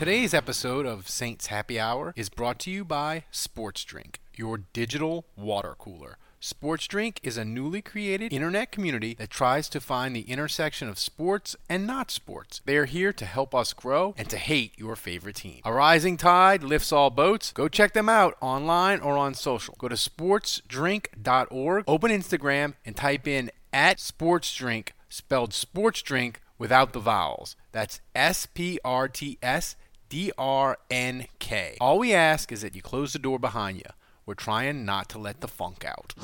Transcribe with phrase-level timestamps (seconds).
[0.00, 5.26] Today's episode of Saints Happy Hour is brought to you by Sports Drink, your digital
[5.36, 6.16] water cooler.
[6.40, 10.98] Sports Drink is a newly created internet community that tries to find the intersection of
[10.98, 12.62] sports and not sports.
[12.64, 15.60] They are here to help us grow and to hate your favorite team.
[15.66, 17.52] A rising tide lifts all boats.
[17.52, 19.74] Go check them out online or on social.
[19.76, 27.00] Go to sportsdrink.org, open Instagram, and type in at sportsdrink, spelled sports drink without the
[27.00, 27.54] vowels.
[27.72, 29.76] That's S P R T S
[30.10, 31.78] D R N K.
[31.80, 33.84] All we ask is that you close the door behind you.
[34.26, 36.14] We're trying not to let the funk out.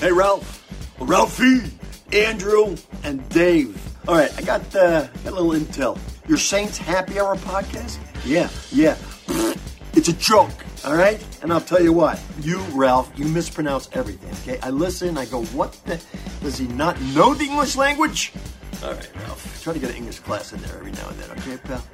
[0.00, 0.66] Hey, Ralph.
[0.98, 1.62] Ralphie,
[2.12, 3.80] Andrew, and Dave.
[4.08, 5.98] All right, I got, uh, got a little intel.
[6.28, 7.98] Your Saints Happy Hour podcast?
[8.24, 8.96] Yeah, yeah.
[9.92, 10.52] It's a joke,
[10.84, 11.20] all right?
[11.42, 12.22] And I'll tell you what.
[12.42, 14.60] You, Ralph, you mispronounce everything, okay?
[14.62, 16.00] I listen, I go, what the?
[16.42, 18.32] Does he not know the English language?
[18.82, 19.62] All right, Ralph.
[19.62, 21.84] Try to get an English class in there every now and then, okay, pal?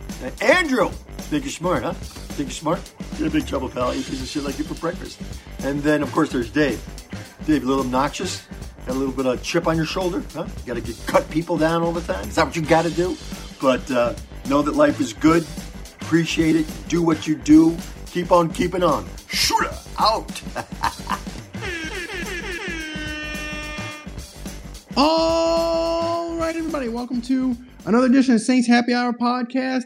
[0.40, 0.88] Andrew!
[1.28, 1.94] Think you're smart, huh?
[1.94, 2.92] Think you're smart?
[3.18, 3.92] You're in big trouble, pal.
[3.92, 5.20] Eat piece of shit like you for breakfast.
[5.64, 6.80] And then, of course, there's Dave.
[7.44, 8.46] Dave, a little obnoxious?
[8.86, 10.46] Got a little bit of chip on your shoulder, huh?
[10.58, 12.28] You gotta get, cut people down all the time?
[12.28, 13.16] Is that what you gotta do?
[13.60, 14.14] But uh,
[14.48, 15.44] know that life is good.
[16.00, 16.66] Appreciate it.
[16.86, 17.76] Do what you do.
[18.12, 19.08] Keep on keeping on.
[19.28, 20.40] Shooter out.
[24.96, 25.82] All
[26.46, 29.82] right, everybody, welcome to another edition of Saints Happy Hour podcast.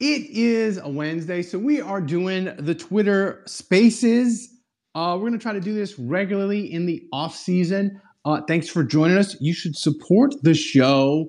[0.00, 4.52] It is a Wednesday, so we are doing the Twitter Spaces.
[4.96, 8.00] Uh, we're going to try to do this regularly in the off season.
[8.24, 9.40] Uh, thanks for joining us.
[9.40, 11.28] You should support the show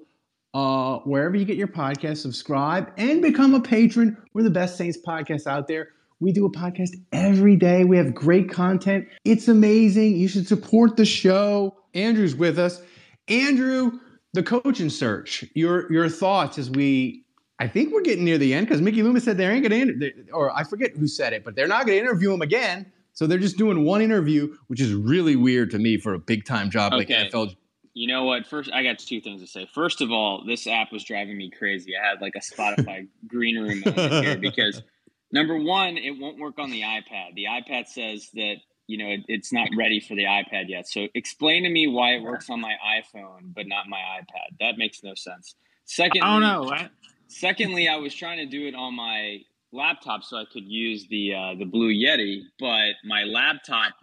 [0.56, 2.18] uh, wherever you get your podcast.
[2.18, 4.18] Subscribe and become a patron.
[4.34, 5.89] We're the best Saints podcast out there.
[6.19, 7.84] We do a podcast every day.
[7.84, 9.07] We have great content.
[9.24, 10.18] It's amazing.
[10.18, 11.78] You should support the show.
[11.94, 12.81] Andrew's with us.
[13.28, 14.00] Andrew,
[14.33, 15.45] the coaching search.
[15.53, 17.23] Your your thoughts as we.
[17.59, 20.29] I think we're getting near the end because Mickey Loomis said they ain't going to,
[20.31, 22.91] or I forget who said it, but they're not going to interview him again.
[23.13, 26.45] So they're just doing one interview, which is really weird to me for a big
[26.45, 27.29] time job like Okay.
[27.33, 27.55] NFL.
[27.95, 28.45] You know what?
[28.45, 29.67] First, I got two things to say.
[29.73, 31.94] First of all, this app was driving me crazy.
[31.99, 34.83] I had like a Spotify green room here because
[35.31, 37.33] number one, it won't work on the iPad.
[37.33, 40.87] The iPad says that you know it, it's not ready for the iPad yet.
[40.87, 44.57] So explain to me why it works on my iPhone but not my iPad.
[44.59, 45.55] That makes no sense.
[45.85, 46.71] Secondly, I don't know.
[46.73, 46.89] I-
[47.29, 49.39] Secondly, I was trying to do it on my
[49.73, 53.93] laptop so I could use the uh, the Blue Yeti, but my laptop.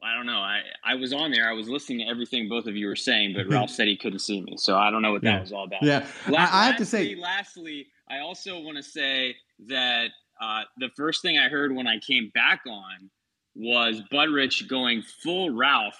[0.00, 0.38] I don't know.
[0.38, 1.48] I, I was on there.
[1.50, 4.20] I was listening to everything both of you were saying, but Ralph said he couldn't
[4.20, 5.40] see me, so I don't know what that Yeah.
[5.40, 5.82] was all about.
[5.82, 9.34] Yeah, La- I, I have to say, lastly- lastly, I also want to say
[9.66, 10.10] that
[10.40, 13.10] uh, the first thing I heard when I came back on
[13.58, 15.98] was Bud Rich going full Ralph,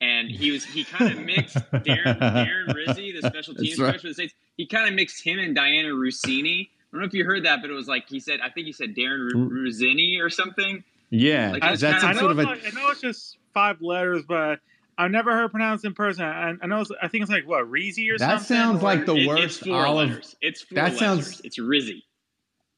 [0.00, 3.92] and he was he kind of mixed Darren, Darren Rizzi, the special teams right.
[3.92, 4.34] coach for the States.
[4.56, 6.68] He kind of mixed him and Dianna Russini.
[6.68, 8.40] I don't know if you heard that, but it was like he said.
[8.40, 9.64] I think he said Darren Mm.
[9.64, 10.84] Rossini or something.
[11.10, 12.50] yeah, Like, I, is that I know sort of it's a?
[12.50, 14.60] like- I know it's just five letters, but
[14.96, 16.24] I've never heard it pronounced in person.
[16.24, 16.80] I, I know.
[16.82, 18.56] It's, I think it's like what Reezy or That something.
[18.56, 20.08] That sounds or- like the It- it's worst four olive.
[20.10, 20.36] letters.
[20.40, 20.98] It's four that letters.
[21.00, 22.04] sounds- It's Rizzi.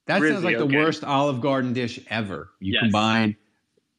[0.07, 2.51] That sounds Rizzi, like the worst Olive Garden dish ever.
[2.61, 2.83] You Yes.
[2.85, 3.37] combine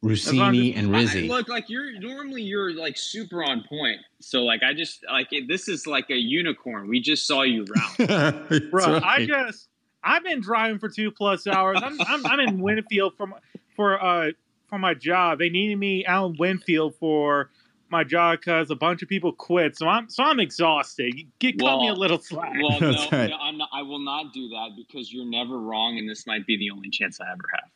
[0.03, 3.99] Russini and I- look, like you're normally you're like super on point.
[4.21, 6.87] So like I just like it, this is like a unicorn.
[6.87, 8.47] We just saw you round.
[8.71, 9.67] Bro, That's I just
[10.03, 11.79] I've been driving for two plus hours.
[11.81, 13.37] I'm I'm, I'm in Winfield for my,
[13.75, 14.31] for uh
[14.67, 15.39] for my job.
[15.39, 17.49] They needed me out in Winfield for
[17.89, 19.77] my job because a bunch of people quit.
[19.77, 21.17] So I'm so I'm exhausted.
[21.17, 22.53] You Get cut me a little slack.
[22.61, 23.29] Well, no, right.
[23.29, 26.45] no, I'm not, I will not do that because you're never wrong, and this might
[26.45, 27.69] be the only chance I ever have.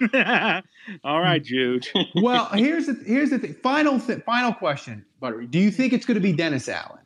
[1.04, 1.86] All right, Jude.
[2.16, 3.54] well, here's the here's the thing.
[3.54, 5.46] Final th- final question, Buttery.
[5.46, 7.02] Do you think it's going to be Dennis Allen?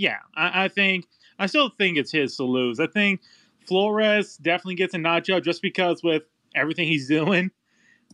[0.00, 1.06] yeah, I, I think
[1.38, 2.80] I still think it's his to lose.
[2.80, 3.20] I think
[3.68, 6.22] Flores definitely gets a notch up just because with
[6.54, 7.50] everything he's doing.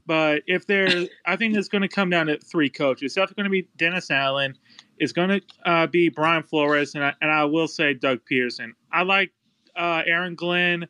[0.05, 0.89] But if there,
[1.25, 3.05] I think it's going to come down to three coaches.
[3.07, 4.59] It's definitely going to be Dennis Allen.
[4.99, 8.73] It's going to uh, be Brian Flores, and I, and I will say Doug Pederson.
[8.93, 9.33] I like
[9.77, 10.89] uh, Aaron Glenn.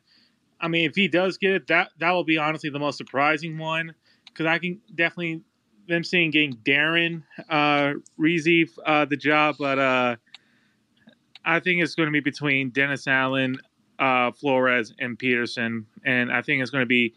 [0.59, 3.57] I mean, if he does get it, that that will be honestly the most surprising
[3.57, 3.93] one.
[4.25, 5.41] Because I can definitely
[5.87, 7.93] them seeing getting Darren uh,
[8.85, 10.15] uh, the job, but uh,
[11.45, 13.57] I think it's going to be between Dennis Allen,
[13.99, 17.13] uh, Flores, and Peterson, and I think it's going to be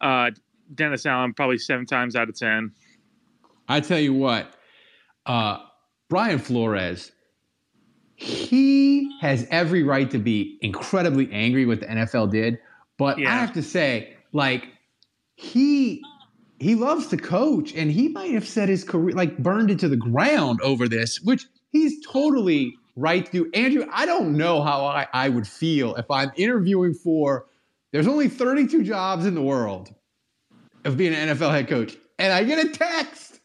[0.00, 0.30] uh,
[0.74, 2.72] Dennis Allen probably seven times out of ten.
[3.68, 4.52] I tell you what,
[5.26, 5.58] uh,
[6.08, 7.12] Brian Flores,
[8.16, 12.58] he has every right to be incredibly angry what the NFL did,
[12.98, 13.32] but Yeah.
[13.32, 14.68] I have to say, like,
[15.36, 16.02] he
[16.60, 19.88] he loves to coach, and he might have set his career like burned it to
[19.88, 23.50] the ground over this, which he's totally right to do.
[23.54, 27.46] Andrew, I don't know how I, I would feel if I'm interviewing for.
[27.92, 29.94] There's only 32 jobs in the world
[30.84, 33.40] of being an NFL head coach, and I get a text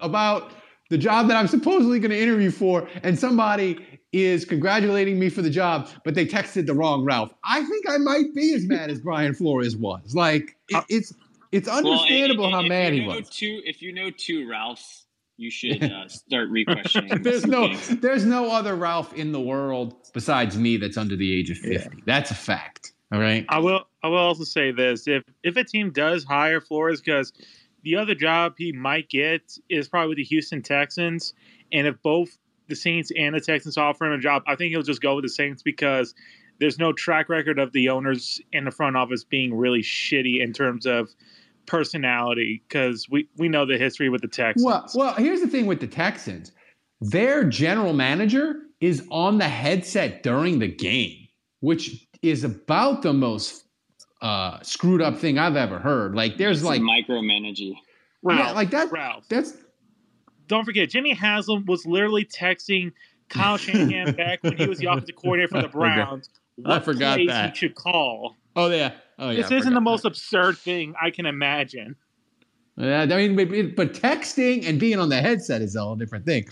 [0.00, 0.50] about
[0.90, 5.42] the job that I'm supposedly going to interview for, and somebody is congratulating me for
[5.42, 7.34] the job, but they texted the wrong Ralph.
[7.44, 10.14] I think I might be as mad as Brian Flores was.
[10.14, 11.12] Like it, it's
[11.52, 13.28] it's understandable Well, how if mad you he know was.
[13.28, 15.06] Two, if you know two Ralphs,
[15.36, 17.22] you should uh, start re-questioning.
[17.22, 18.00] there's no things.
[18.00, 22.04] there's no other Ralph in the world besides me that's under the age of 50.
[22.06, 22.92] That's a fact.
[23.12, 23.44] All right.
[23.48, 23.86] I will.
[24.02, 27.32] I will also say this: if if a team does hire Flores, because
[27.82, 31.34] the other job he might get is probably with the Houston Texans,
[31.72, 32.38] and if both
[32.68, 35.24] the Saints and the Texans offer him a job, I think he'll just go with
[35.24, 36.14] the Saints because
[36.60, 40.52] there's no track record of the owners in the front office being really shitty in
[40.52, 41.10] terms of
[41.66, 42.62] personality.
[42.68, 44.64] Because we we know the history with the Texans.
[44.64, 46.52] Well, well, here's the thing with the Texans.
[47.00, 51.26] Their general manager is on the headset during the game,
[51.60, 53.64] which is about the most
[54.22, 56.14] uh, screwed up thing I've ever heard.
[56.14, 57.74] Like, there's It's like, micromanaging.
[58.22, 58.90] Ralph, yeah, like that.
[58.90, 59.24] Ralph.
[59.28, 59.52] That's
[60.48, 62.92] don't forget, Jimmy Haslam was literally texting
[63.28, 66.28] Kyle Shanahan back when he was the offensive coordinator for the Browns.
[66.64, 67.50] I What forgot that.
[67.50, 68.36] he should call.
[68.56, 69.42] oh yeah, oh yeah.
[69.42, 70.08] this I isn't the most that.
[70.08, 71.96] absurd thing I can imagine.
[72.76, 73.36] Yeah, I mean,
[73.76, 76.48] but, texting and being on the headset is a whole different thing.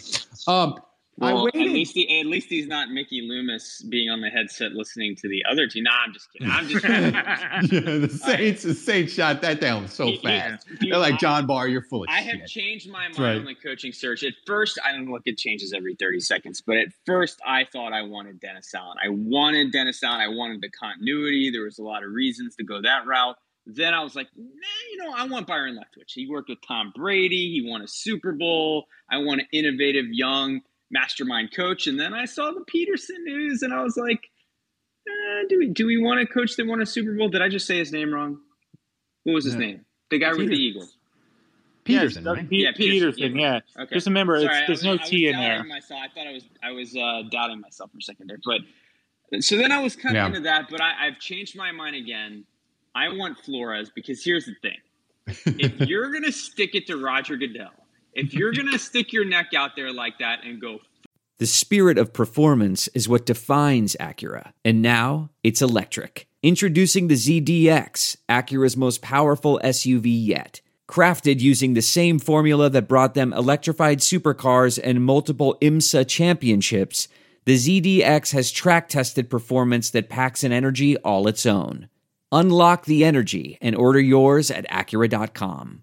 [0.46, 0.76] Um,
[1.18, 5.14] Well, at least he, at least he's not Mickey Loomis being on the headset listening
[5.16, 5.84] to the other team.
[5.84, 6.50] Nah, I'm just kidding.
[6.50, 7.12] I'm just kidding.
[7.14, 10.66] yeah, the Saints, the Saints shot that down so He- he- fast.
[10.80, 12.40] dude, They're like John Barr, you're full of I shit.
[12.40, 13.36] have changed my mind right.
[13.36, 14.24] on the coaching search.
[14.24, 17.92] At first, I don't look, it changes every 30 seconds, but at first, I thought
[17.92, 18.96] I wanted Dennis Allen.
[19.04, 20.20] I wanted Dennis Allen.
[20.20, 21.50] I wanted the continuity.
[21.52, 23.36] There was a lot of reasons to go that route.
[23.66, 24.44] Then I was like, nah,
[24.90, 26.10] you know, I want Byron Leftwich.
[26.14, 27.52] He worked with Tom Brady.
[27.52, 28.86] He won a Super Bowl.
[29.08, 30.62] I want an innovative, young
[30.92, 31.86] mastermind coach.
[31.88, 34.20] And then I saw the Peterson news, and I was like,
[35.08, 37.28] eh, do we do we want a coach that won a Super Bowl?
[37.28, 38.38] Did I just say his name wrong?
[39.24, 39.60] What was his Yeah.
[39.60, 39.84] name?
[40.10, 40.96] The guy with the Eagles.
[41.84, 42.48] Peterson, Yes, right?
[42.48, 43.60] Pe- Yeah, Peterson, Peterson, yeah.
[43.76, 43.82] yeah.
[43.82, 43.94] Okay.
[43.96, 45.64] Just remember, Sorry, it's, there's was- no T in doubting there.
[45.64, 46.00] Myself.
[46.04, 49.56] I thought I was I was uh, doubting myself for a second there, but so
[49.56, 50.68] then I was kind of into that.
[50.70, 52.44] But I, I've changed my mind again.
[52.94, 54.76] I want Flores because here's the thing:
[55.58, 57.70] if you're gonna stick it to Roger Goodell,
[58.12, 60.80] if you're gonna stick your neck out there like that and go
[61.38, 64.52] The spirit of performance is what defines Acura.
[64.64, 66.28] And now it's electric.
[66.42, 70.60] Introducing the ZDX, Acura's most powerful SUV yet.
[70.88, 77.08] Crafted using the same formula that brought them electrified supercars and multiple IMSA championships,
[77.44, 81.88] the ZDX has track tested performance that packs an energy all its own.
[82.30, 85.82] Unlock the energy and order yours at Acura.com.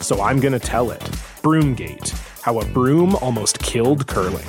[0.00, 1.00] so I'm going to tell it.
[1.42, 2.10] Broomgate
[2.42, 4.46] How a Broom Almost Killed Curling.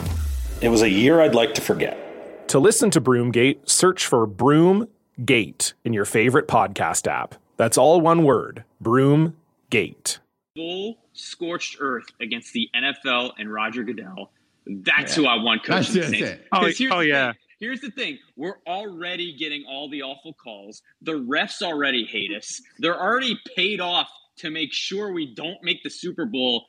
[0.61, 2.47] It was a year I'd like to forget.
[2.49, 7.35] To listen to Broomgate, search for Broomgate in your favorite podcast app.
[7.57, 10.17] That's all one word Broomgate.
[10.55, 14.31] full scorched earth against the NFL and Roger Goodell,
[14.65, 16.47] That's who I want coaching That's the it.
[16.51, 17.31] Oh, oh, yeah.
[17.31, 17.39] thing.
[17.59, 18.17] Here's the thing.
[18.35, 20.81] We're already getting all the awful calls.
[21.01, 22.59] The refs already hate us.
[22.79, 24.09] They're already paid off
[24.41, 26.65] to make sure we don't make the Super Bowl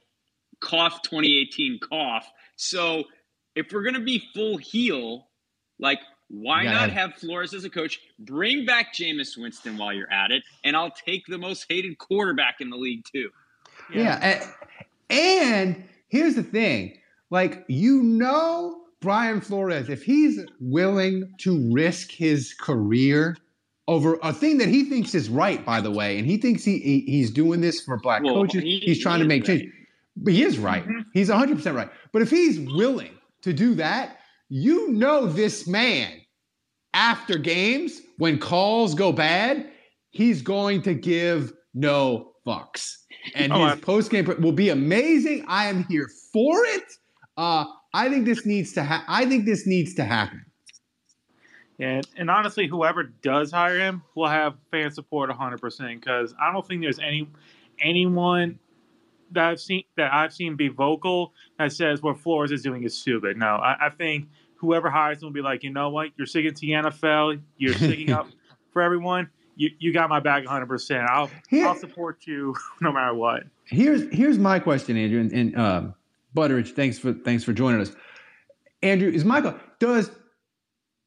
[0.61, 2.31] cough 2018 cough.
[2.57, 3.05] So
[3.55, 5.29] if we're gonna be full heel,
[5.79, 8.00] like why not have Flores as a coach?
[8.19, 12.57] Bring back Jameis Winston while you're at it, and I'll take the most hated quarterback
[12.61, 13.29] in the league too.
[13.93, 14.41] Yeah.
[14.41, 16.99] a- And here's the thing
[17.31, 23.37] like, you know, Brian Flores, if he's willing to risk his career
[23.89, 26.79] over a thing that he thinks is right, by the way, and he thinks he,
[26.79, 29.45] he he's doing this for black Well, coaches, he- he's trying he to is make
[29.45, 29.73] change.
[30.17, 30.85] But he is right.
[30.85, 31.01] Mm-hmm.
[31.15, 31.89] He's 100% right.
[32.12, 33.12] But if he's willing
[33.43, 34.19] to do that,
[34.51, 36.12] you know, this man,
[36.95, 39.71] after games, when calls go bad,
[40.11, 42.97] he's going to give no fucks.
[43.35, 45.45] And Oh, his post game will be amazing.
[45.49, 46.85] I am here for it.
[47.39, 50.45] Uh, I think this needs to ha- I think this needs to happen.
[51.83, 56.65] And, and honestly, whoever does hire him will have fan support 100% because I don't
[56.67, 57.29] think there's any
[57.81, 58.61] anyone
[59.33, 62.97] that I've seen that I've seen be vocal that says what Flores is doing is
[62.97, 63.37] stupid.
[63.37, 66.55] No, I, I think whoever hires him will be like, you know what, you're sticking
[66.55, 68.29] to the NFL, you're sticking up
[68.73, 69.29] for everyone.
[69.57, 71.07] You, you got my back 100%.
[71.09, 73.43] I'll Here- I'll support you no matter what.
[73.65, 75.95] Here's here's my question, Andrew, and, and um,
[76.37, 76.77] Butteridge.
[76.77, 77.93] Thanks for thanks for joining us.
[78.83, 80.11] Andrew, is Michael does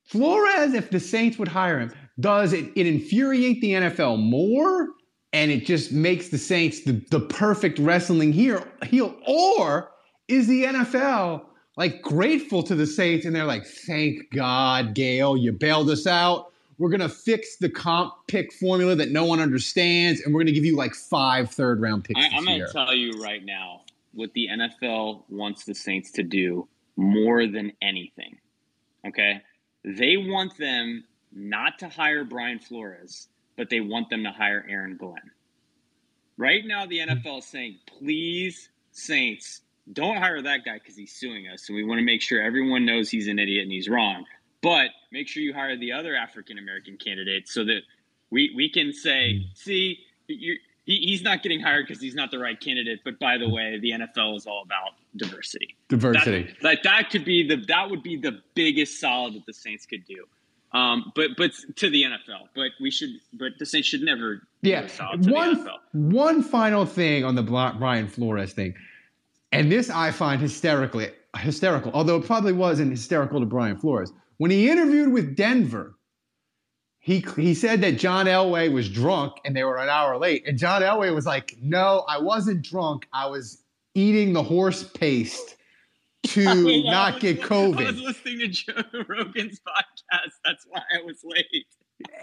[0.06, 4.90] Flores, if the Saints would hire him, does it, it infuriate the NFL more,
[5.34, 9.92] and it just makes the Saints the, the perfect wrestling heel, heel, or
[10.28, 11.46] is the NFL
[11.78, 16.52] like grateful to the Saints and they're like, thank God, Gayle, you bailed us out.
[16.78, 20.66] We're gonna fix the comp pick formula that no one understands, and we're gonna give
[20.66, 23.82] you like five third round picks I, I'm going to tell you right now
[24.14, 28.38] what the NFL wants the Saints to do more than anything.
[29.08, 29.42] Okay?
[29.86, 34.98] They want them not to hire Brian Flores, but they want them to hire Aaron
[34.98, 35.32] Glenn.
[36.38, 37.12] Right now, the hmm.
[37.12, 39.62] NFL is saying, please, Saints,
[39.94, 41.70] don't hire that guy because he's suing us.
[41.70, 44.26] And we want to make sure everyone knows he's an idiot and he's wrong.
[44.64, 47.82] But make sure you hire the other African American candidate so that
[48.32, 49.44] we, we can say, hmm.
[49.54, 53.02] see, you're, he, he's not getting hired because he's not the right candidate.
[53.04, 55.76] But by the way, the NFL is all about diversity.
[55.90, 56.44] Diversity.
[56.44, 59.86] That, like that could be the that would be the biggest solid that the Saints
[59.86, 60.26] could do.
[60.78, 62.50] Um, but but to the NFL.
[62.54, 63.12] But we should.
[63.34, 64.42] But the Saints should never.
[64.62, 64.82] Yeah.
[64.82, 68.76] a solid to the One one final thing on the Brian Flores thing,
[69.52, 71.92] and this I find hysterically hysterical.
[71.94, 75.96] Although it probably wasn't hysterical to Brian Flores when he interviewed with Denver.
[77.00, 80.48] He, he said that John Elway was drunk and they were an hour late.
[80.48, 83.08] And John Elway was like, No, I wasn't drunk.
[83.14, 83.62] I was
[83.96, 85.56] eating the horse paste
[86.28, 87.80] to I not was- get COVID.
[87.88, 90.32] I was listening to Joe Rogan's podcast.
[90.46, 91.66] That's why I was late.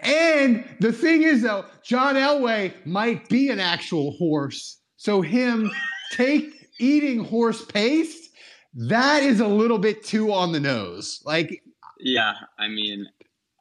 [0.02, 4.78] And the thing is, though, John Elway might be an actual horse.
[4.96, 5.70] So him
[6.12, 8.30] take eating horse paste,
[8.74, 11.22] that is a little bit too on the nose.
[11.24, 11.62] Like,
[11.98, 13.06] Yeah, I mean,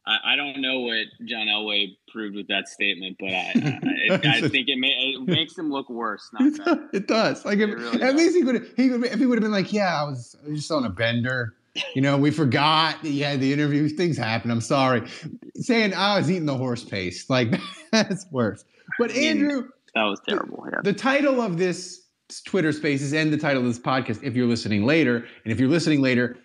[0.06, 3.80] I, I don't know what John Elway proved with that statement, but I,
[4.12, 6.28] I, I think it, may, it makes him look worse.
[6.34, 6.90] Not better.
[6.94, 7.46] it does.
[7.46, 8.16] Like, if, really at does.
[8.16, 8.74] least he could.
[8.76, 9.04] He could.
[9.06, 11.54] If he would have been like, "Yeah, I was, I was just on a bender.
[11.96, 13.88] You know, we forgot that you had the interview.
[13.90, 14.50] Things happen.
[14.52, 15.08] I'm sorry."
[15.56, 17.54] Saying I was eating the horse paste, like
[17.92, 18.66] that's worse.
[18.98, 20.66] But Andrew, That was terrible.
[20.72, 20.80] Yeah.
[20.84, 22.08] the title of this
[22.46, 25.70] Twitter Spaces and the title of this podcast, if you're listening later, and if you're
[25.70, 26.38] listening later,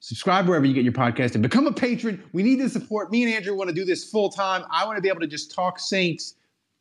[0.00, 2.22] subscribe wherever you get your podcast and become a patron.
[2.32, 3.10] We need the support.
[3.10, 4.64] Me and Andrew want to do this full time.
[4.70, 6.34] I want to be able to just talk Saints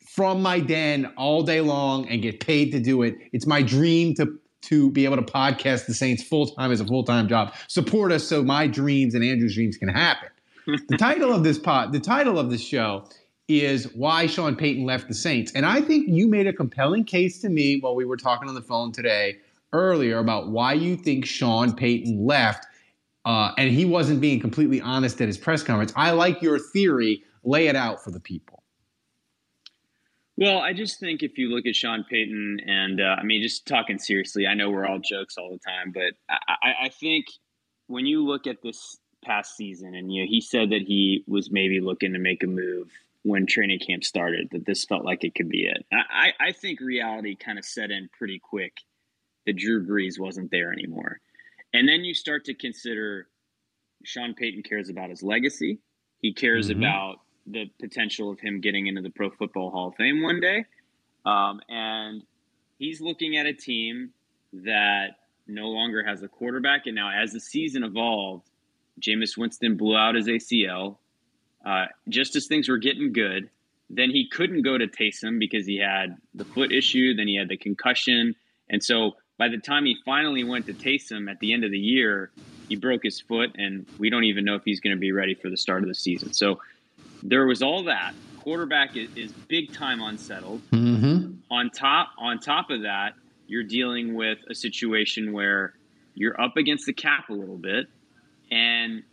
[0.07, 3.17] from my den all day long and get paid to do it.
[3.33, 6.85] It's my dream to to be able to podcast the Saints full time as a
[6.85, 7.53] full time job.
[7.67, 10.29] Support us so my dreams and Andrew's dreams can happen.
[10.65, 13.07] the title of this pod, the title of this show
[13.47, 15.53] is why Sean Payton left the Saints.
[15.53, 18.55] And I think you made a compelling case to me while we were talking on
[18.55, 19.37] the phone today
[19.71, 22.66] earlier about why you think Sean Payton left.
[23.27, 25.91] Uh, and he wasn't being completely honest at his press conference.
[25.97, 27.23] I like your theory.
[27.43, 28.63] Lay it out for the people.
[30.37, 33.67] Well, I just think if you look at Sean Payton, and uh, I mean, just
[33.67, 37.25] talking seriously, I know we're all jokes all the time, but I, I, think
[37.87, 41.51] when you look at this past season, and you know, he said that he was
[41.51, 42.89] maybe looking to make a move
[43.23, 45.85] when training camp started, that this felt like it could be it.
[45.91, 48.73] I, I think reality kind of set in pretty quick
[49.45, 51.19] that Drew Brees wasn't there anymore.
[51.73, 53.27] And then you start to consider
[54.03, 55.79] Sean Payton cares about his legacy.
[56.21, 56.77] He cares Mhm.
[56.77, 60.65] about the potential of him getting into the Pro Football Hall of Fame one day.
[61.25, 62.23] Um, and
[62.77, 64.13] he's looking at a team
[64.53, 66.85] that no longer has a quarterback.
[66.87, 68.49] And now, as the season evolved,
[69.01, 70.99] Jameis Winston blew out his ACL.
[71.65, 73.49] Uh, just as things were getting good,
[73.89, 77.49] then he couldn't go to Taysom because he had the foot issue, then he had
[77.49, 78.35] the concussion.
[78.69, 81.79] And so by the time he finally went to Taysom at the end of the
[81.79, 82.31] year,
[82.67, 85.35] he broke his foot, and we don't even know if he's going to be ready
[85.35, 86.33] for the start of the season.
[86.33, 86.59] So
[87.23, 88.13] there was all that.
[88.39, 90.61] Quarterback is, is big time unsettled.
[90.71, 91.33] Mm-hmm.
[91.51, 93.13] On top, on top of that,
[93.47, 95.73] you're dealing with a situation where
[96.15, 97.87] you're up against the cap a little bit,
[98.51, 99.03] and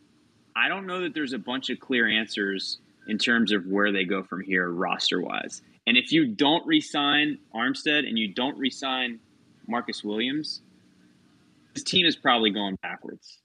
[0.56, 4.04] I don't know that there's a bunch of clear answers in terms of where they
[4.04, 5.62] go from here roster wise.
[5.86, 9.20] And if you don't resign Armstead and you don't resign
[9.66, 10.62] Marcus Williams,
[11.74, 13.38] this team is probably going backwards.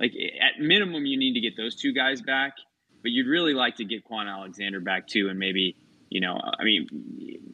[0.00, 2.54] Like at minimum, you need to get those two guys back,
[3.02, 5.76] but you'd really like to get Kwon Alexander back too, and maybe
[6.08, 6.86] you know, I mean,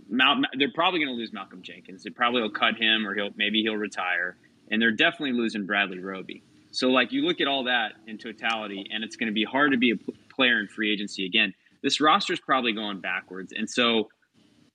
[0.09, 2.03] Mal- they're probably going to lose Malcolm Jenkins.
[2.03, 4.37] They probably will cut him, or he'll maybe he'll retire,
[4.71, 6.43] and they're definitely losing Bradley Roby.
[6.71, 9.73] So like you look at all that in totality, and it's going to be hard
[9.73, 11.55] to be a p- player in free agency again.
[11.83, 14.09] This roster is probably going backwards, and so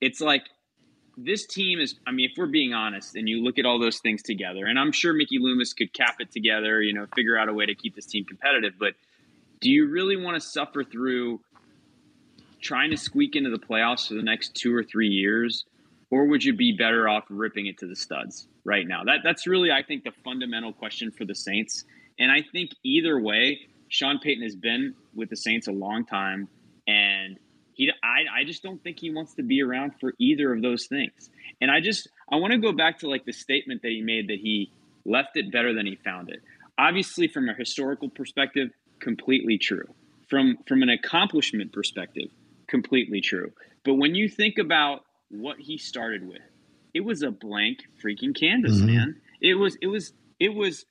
[0.02, 0.44] it's like
[1.18, 1.96] this team is.
[2.06, 4.80] I mean, if we're being honest, and you look at all those things together, and
[4.80, 7.76] I'm sure Mickey Loomis could cap it together, you know, figure out a way to
[7.76, 8.74] keep this team competitive.
[8.80, 8.94] But
[9.60, 11.42] do you really want to suffer through
[12.62, 15.66] trying to squeak into the playoffs for the next two or three years,
[16.12, 19.04] or would you be better off ripping it to the studs right now?
[19.04, 21.84] That that's really, I think, the fundamental question for the Saints.
[22.20, 23.60] And I think either way,
[23.90, 26.48] Sean Payton has been with the Saints a long time,
[26.88, 27.38] and
[27.78, 30.88] he, I, I just don't think he wants to be around for either of those
[30.88, 31.30] things.
[31.62, 34.28] And I just, I want to go back to like the statement that he made
[34.30, 34.72] that he
[35.06, 36.42] left it better than he found it.
[36.78, 38.70] Obviously, from a historical perspective,
[39.00, 39.86] completely true.
[40.30, 42.30] From from an accomplishment perspective,
[42.68, 43.54] completely true.
[43.86, 46.42] But when you think about what he started with,
[46.94, 48.86] it was a blank freaking canvas, Mhm.
[48.88, 49.22] man.
[49.40, 50.86] It was it was it was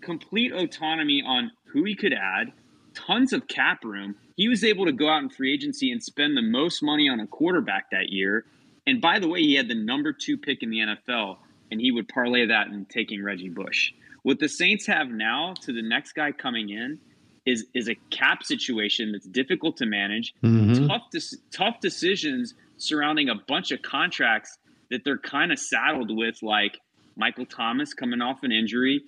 [0.00, 2.52] complete autonomy on who he could add,
[2.94, 4.14] tons of cap room.
[4.36, 7.20] He was able to go out in free agency and spend the most money on
[7.20, 8.44] a quarterback that year.
[8.86, 11.38] And by the way, he had the number two pick in the NFL,
[11.70, 13.92] and he would parlay that in taking Reggie Bush.
[14.22, 16.98] What the Saints have now to the next guy coming in
[17.44, 20.86] is is a cap situation that's difficult to manage, Mhm.
[20.86, 24.58] tough des- tough decisions surrounding a bunch of contracts
[24.90, 26.78] that they're kind of saddled with, like
[27.16, 29.02] Michael Thomas coming off an injury,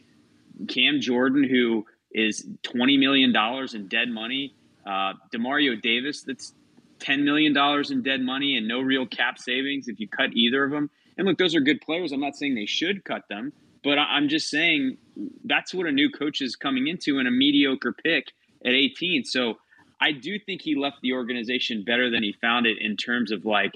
[0.68, 4.54] Cam Jordan who is twenty million dollars in dead money,
[4.86, 6.54] uh, Demario Davis that's
[6.98, 10.64] ten million dollars in dead money and no real cap savings if you cut either
[10.64, 10.90] of them.
[11.18, 12.12] And look, those are good players.
[12.12, 14.96] I'm not saying they should cut them, but I'm just saying
[15.44, 18.32] that's what a new coach is coming into in a mediocre pick
[18.64, 19.24] at 18.
[19.24, 19.58] So
[20.00, 23.44] I do think he left the organization better than he found it in terms of
[23.44, 23.72] like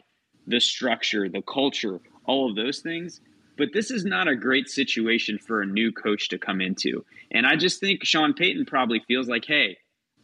[0.47, 3.21] the structure, the culture, all of those things.
[3.59, 7.05] But this is not a great situation for a new coach to come into.
[7.31, 9.77] And I just think Sean Payton probably feels like, hey,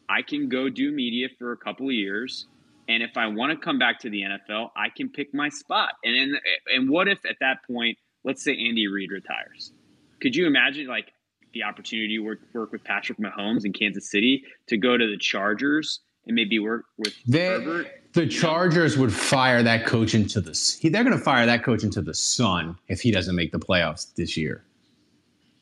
[0.09, 2.47] I can go do media for a couple of years.
[2.89, 5.95] And if I want to come back to the NFL, I can pick my spot.
[6.05, 6.41] And then,
[6.75, 9.73] and what if at that point, let's say Andy Reid retires?
[10.21, 11.13] Could you imagine like
[11.53, 15.17] the opportunity to work, work with Patrick Mahomes in Kansas City to go to the
[15.19, 17.87] Chargers and maybe work with They, Herbert?
[18.15, 20.53] the Chargers would fire that coach into the.
[20.81, 23.59] he- They're going to fire that coach into the sun if he doesn't make the
[23.59, 24.65] playoffs this year.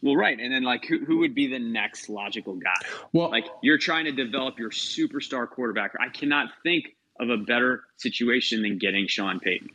[0.02, 0.38] Well, right.
[0.38, 2.74] And then like who, who would be the next logical guy?
[3.12, 5.92] Well, like you're trying to develop your superstar quarterback.
[6.00, 9.68] I cannot think of a better situation than getting Sean Payton.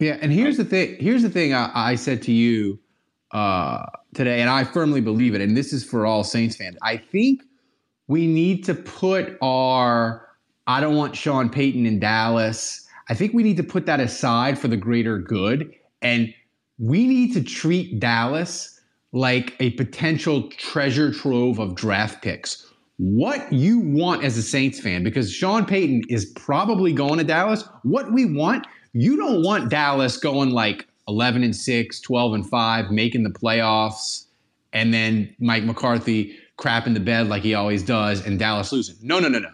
[0.00, 0.96] Yeah, and here's the thing.
[0.98, 2.78] Here's the thing I, I said to you
[3.32, 5.40] uh, today, and I firmly believe it.
[5.40, 6.76] And this is for all Saints fans.
[6.82, 7.42] I think
[8.08, 10.27] we need to put our
[10.68, 12.86] I don't want Sean Payton in Dallas.
[13.08, 16.32] I think we need to put that aside for the greater good, and
[16.78, 18.78] we need to treat Dallas
[19.12, 22.66] like a potential treasure trove of draft picks.
[22.98, 27.64] What you want as a Saints fan, because Sean Payton is probably going to Dallas.
[27.82, 32.90] What we want, you don't want Dallas going like 11 and 6, 12 and 5,
[32.90, 34.26] making the playoffs,
[34.74, 38.96] and then Mike McCarthy crapping the bed like he always does, and Dallas losing.
[39.00, 39.48] No, no, no, no.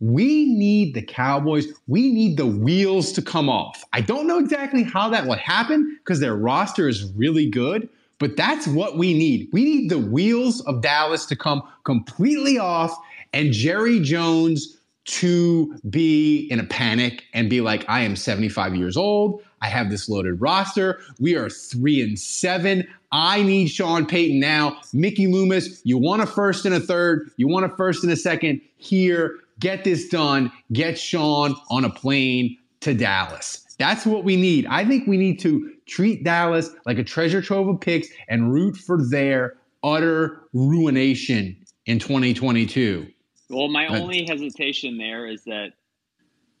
[0.00, 1.66] We need the Cowboys.
[1.86, 3.82] We need the wheels to come off.
[3.92, 8.36] I don't know exactly how that will happen because their roster is really good, but
[8.36, 9.48] that's what we need.
[9.52, 12.96] We need the wheels of Dallas to come completely off
[13.32, 18.96] and Jerry Jones to be in a panic and be like, I am 75 years
[18.96, 19.42] old.
[19.62, 21.00] I have this loaded roster.
[21.20, 22.86] We are three and seven.
[23.12, 24.78] I need Sean Payton now.
[24.92, 27.30] Mickey Loomis, you want a first and a third.
[27.36, 29.38] You want a first and a second here.
[29.58, 30.52] Get this done.
[30.72, 33.64] Get Sean on a plane to Dallas.
[33.78, 34.66] That's what we need.
[34.66, 38.76] I think we need to treat Dallas like a treasure trove of picks and root
[38.76, 43.06] for their utter ruination in 2022.
[43.50, 45.72] Well, my But- only hesitation there is that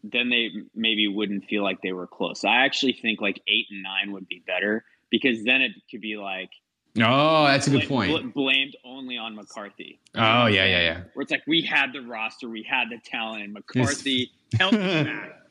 [0.04, 2.44] then they maybe wouldn't feel like they were close.
[2.44, 6.16] I actually think like eight and nine would be better because then it could be
[6.16, 6.50] like
[7.00, 8.10] Oh, that's a good point.
[8.10, 9.98] bla- blamed only on McCarthy.
[10.14, 11.00] Oh, yeah, yeah, yeah.
[11.14, 15.04] Where it's like we had the roster, we had the talent, and McCarthy helped us
[15.04, 15.42] back.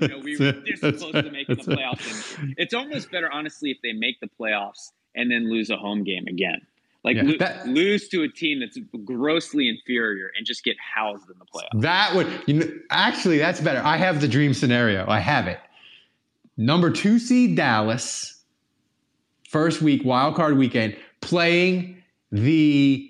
[0.00, 2.38] You know, we were this close to making the playoffs.
[2.38, 6.04] And it's almost better, honestly, if they make the playoffs and then lose a home
[6.04, 6.60] game again.
[7.04, 11.28] Like Yeah, lo- that- lose to a team that's grossly inferior and just get housed
[11.28, 11.82] in the playoffs.
[11.82, 13.80] That would you know, actually that's better.
[13.84, 15.04] I have the dream scenario.
[15.08, 15.58] I have it.
[16.56, 18.41] Number two seed Dallas,
[19.52, 23.08] first week wild card weekend, playing the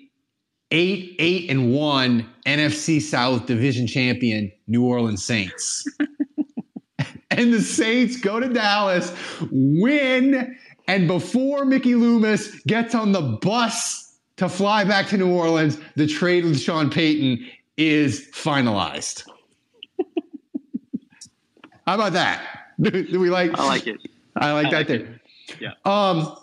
[0.71, 5.87] eight eight and one NFC South Division champion New Orleans Saints.
[7.31, 9.13] and the Saints go to Dallas,
[9.49, 10.55] win,
[10.87, 16.07] and before Mickey Loomis gets on the bus to fly back to New Orleans, the
[16.07, 19.23] trade with Sean Payton is finalized.
[21.87, 22.45] How about that?
[22.81, 23.57] Do, we like?
[23.57, 23.97] I like it.
[24.35, 25.19] I like I that like there.
[25.59, 25.73] Yeah.
[25.85, 26.35] Um.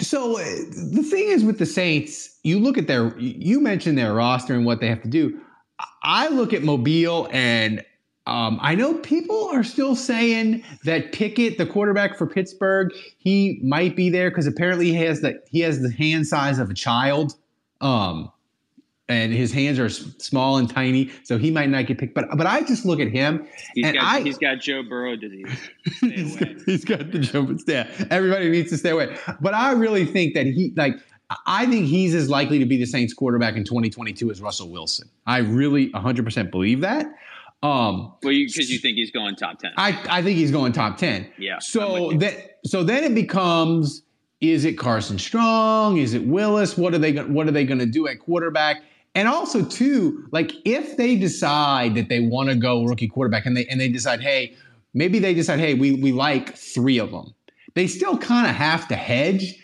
[0.00, 0.44] So uh,
[0.92, 3.16] the thing is with the Saints, you look at their.
[3.18, 5.40] You mentioned their roster and what they have to do.
[6.02, 7.84] I look at Mobile and
[8.26, 13.96] um, I know people are still saying that Pickett, the quarterback for Pittsburgh, he might
[13.96, 17.34] be there because apparently he has the he has the hand size of a child,
[17.82, 18.32] um,
[19.08, 22.14] and his hands are small and tiny, so he might not get picked.
[22.14, 25.16] But but I just look at him He's and got I he's got Joe Burrow
[25.16, 25.46] disease.
[26.00, 27.88] he's got, he's got the jump yeah.
[28.10, 29.16] Everybody needs to stay away.
[29.40, 30.94] But I really think that he like
[31.46, 35.08] I think he's as likely to be the Saints quarterback in 2022 as Russell Wilson.
[35.26, 37.06] I really 100% believe that.
[37.62, 39.72] Um, Well, because you think he's going top ten.
[39.78, 41.26] I, I think he's going top 10.
[41.38, 44.02] Yeah, So that so then it becomes
[44.42, 45.96] is it Carson Strong?
[45.96, 46.76] Is it Willis?
[46.76, 48.82] What are they what are they going to do at quarterback?
[49.14, 53.56] And also too, like if they decide that they want to go rookie quarterback and
[53.56, 54.54] they and they decide, hey,
[54.92, 57.34] maybe they decide, hey, we we like three of them.
[57.74, 59.56] They still kind of have to hedge.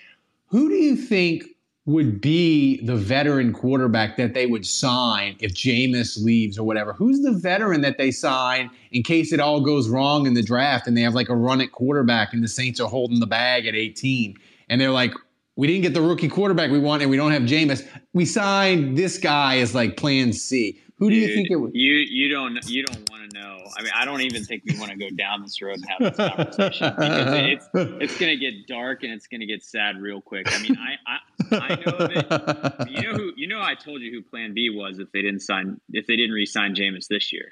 [0.47, 1.45] Who do you think
[1.87, 6.93] would be the veteran quarterback that they would sign if Jameis leaves or whatever?
[6.93, 10.87] Who's the veteran that they sign in case it all goes wrong in the draft
[10.87, 13.67] and they have like a run at quarterback and the Saints are holding the bag
[13.67, 14.37] at 18
[14.69, 15.13] and they're like,
[15.61, 17.87] we didn't get the rookie quarterback we want and we don't have Jameis.
[18.15, 20.81] We signed this guy as like plan C.
[20.97, 21.71] Who do you think it was?
[21.75, 23.59] You you don't you don't want to know.
[23.77, 25.99] I mean, I don't even think we want to go down this road and have
[26.01, 30.01] this conversation because it's it's going to get dark and it's going to get sad
[30.01, 30.47] real quick.
[30.51, 33.61] I mean, I I, I know that you know who you know.
[33.61, 36.75] I told you who Plan B was if they didn't sign if they didn't re-sign
[36.75, 37.49] Jameis this year.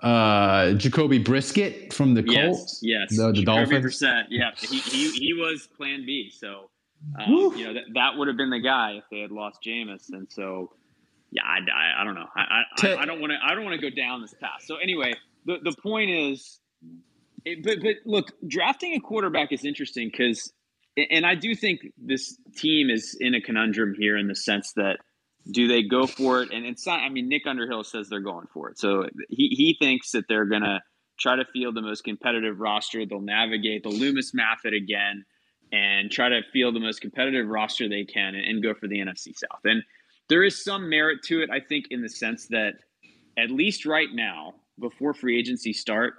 [0.00, 2.80] Uh, Jacoby Brissett from the Yes, Colts.
[2.82, 3.84] yes, The, the Jacoby Dolphins.
[4.02, 6.30] Brissett, yeah, he, he he was Plan B.
[6.30, 6.69] So
[7.18, 10.10] um, you know that that would have been the guy if they had lost Jameis,
[10.10, 10.70] and so
[11.30, 12.26] yeah, I, I, I don't know.
[12.36, 12.62] I
[13.02, 14.62] I, don't want to I don't want to go down this path.
[14.64, 15.14] So anyway,
[15.46, 16.60] the the point is,
[17.44, 20.52] it, but but look, drafting a quarterback is interesting because,
[20.96, 24.98] and I do think this team is in a conundrum here in the sense that
[25.50, 26.50] do they go for it?
[26.52, 27.00] And it's not.
[27.00, 30.46] I mean, Nick Underhill says they're going for it, so he he thinks that they're
[30.46, 30.82] gonna
[31.18, 33.06] try to field the most competitive roster.
[33.06, 35.24] They'll navigate the Loomis method again
[35.72, 38.98] and try to field the most competitive roster they can and, and go for the
[38.98, 39.60] NFC South.
[39.64, 39.82] And
[40.28, 42.74] there is some merit to it, I think, in the sense that
[43.38, 46.18] at least right now, before free agency starts,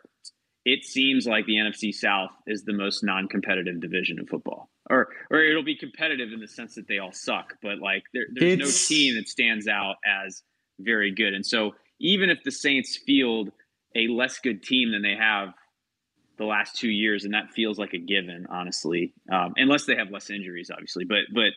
[0.65, 4.69] it seems like the NFC South is the most non-competitive division in football.
[4.89, 8.25] Or, or it'll be competitive in the sense that they all suck, but like there,
[8.33, 10.43] there's It's- no team that stands out as
[10.79, 11.33] very good.
[11.33, 13.51] And so even if the Saints field
[13.95, 15.53] a less good team than they have
[16.41, 20.10] the last two years, and that feels like a given, honestly, um, unless they have
[20.10, 21.06] less injuries, obviously.
[21.06, 21.51] But but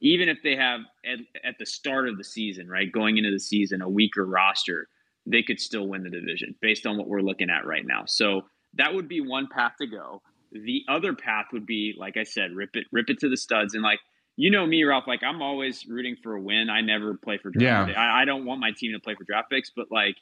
[0.00, 3.38] even if they have at, at the start of the season, right, going into the
[3.38, 4.88] season, a weaker roster,
[5.26, 8.04] they could still win the division based on what we're looking at right now.
[8.06, 8.42] So
[8.74, 10.22] that would be one path to go.
[10.50, 13.74] The other path would be, like I said, rip it, rip it to the studs,
[13.74, 14.00] and like
[14.36, 15.04] you know me, Ralph.
[15.06, 16.70] Like I'm always rooting for a win.
[16.70, 17.90] I never play for draft.
[17.90, 18.00] Yeah.
[18.00, 20.16] I, I don't want my team to play for draft picks, but like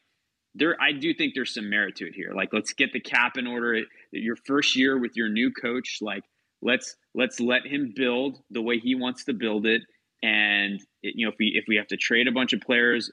[0.55, 2.33] there, I do think there's some merit to it here.
[2.35, 3.81] Like let's get the cap in order.
[4.13, 6.23] Your first year with your new coach, like
[6.63, 9.83] let's let's let him build the way he wants to build it.
[10.23, 13.11] And it, you know, if we if we have to trade a bunch of players,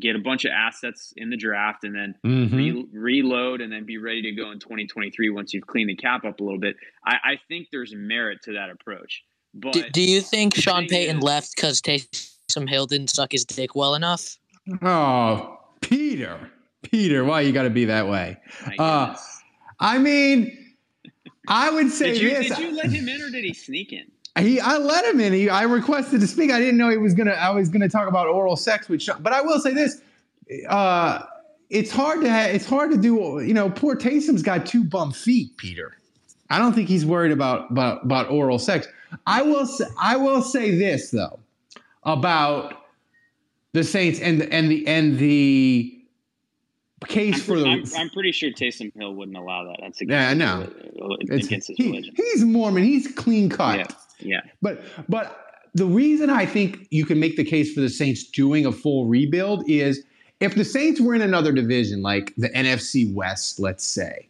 [0.00, 2.52] get a bunch of assets in the draft, and then Mhm.
[2.56, 6.24] re- reload, and then be ready to go in 2023 once you've cleaned the cap
[6.24, 6.76] up a little bit.
[7.04, 9.22] I, I think there's merit to that approach.
[9.52, 13.44] But Do, do you think Sean Payton is- left because Taysom Hill didn't suck his
[13.44, 14.36] dick well enough?
[14.82, 16.50] Oh, Peter,
[16.90, 18.38] Peter, why you got to be that way?
[18.66, 19.16] My Uh.
[19.78, 20.74] I mean,
[21.48, 22.48] I would say did you this.
[22.48, 24.06] did you let him in or did he sneak in?
[24.38, 25.32] He, I let him in.
[25.32, 26.50] He, I requested to speak.
[26.50, 27.32] I didn't know he was gonna.
[27.32, 29.22] I was gonna talk about oral sex with Sean.
[29.22, 30.02] But I will say this:
[30.68, 31.20] uh,
[31.70, 32.30] it's hard to.
[32.30, 33.40] Ha- it's hard to do.
[33.40, 35.96] You know, poor Taysom's got two bum feet, Peter.
[36.50, 38.86] I don't think he's worried about about, about oral sex.
[39.26, 39.66] I will.
[39.66, 41.38] Say, I will say this though
[42.02, 42.74] about
[43.72, 45.95] the Saints and the, and the and the
[47.04, 47.66] case I'm, for the.
[47.66, 49.78] I'm, I'm, pretty sure Taysom Hill wouldn't allow that.
[49.80, 50.70] That's against yeah, no,
[51.30, 52.14] his, against his he, religion.
[52.16, 52.84] He's Mormon.
[52.84, 53.78] He's clean cut.
[53.78, 53.86] Yeah,
[54.20, 54.40] yeah.
[54.62, 58.64] But but the reason I think you can make the case for the Saints doing
[58.64, 60.02] a full rebuild is
[60.40, 64.28] if the Saints were in another division, like the NFC West, let's say,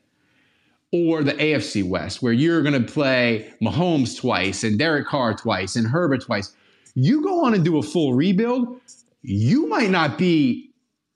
[0.93, 5.77] or the AFC West, where you're going to play Mahomes twice and Derek Carr twice
[5.77, 6.53] and Herbert twice,
[6.95, 8.81] you go on and do a full rebuild,
[9.23, 10.66] you might not be.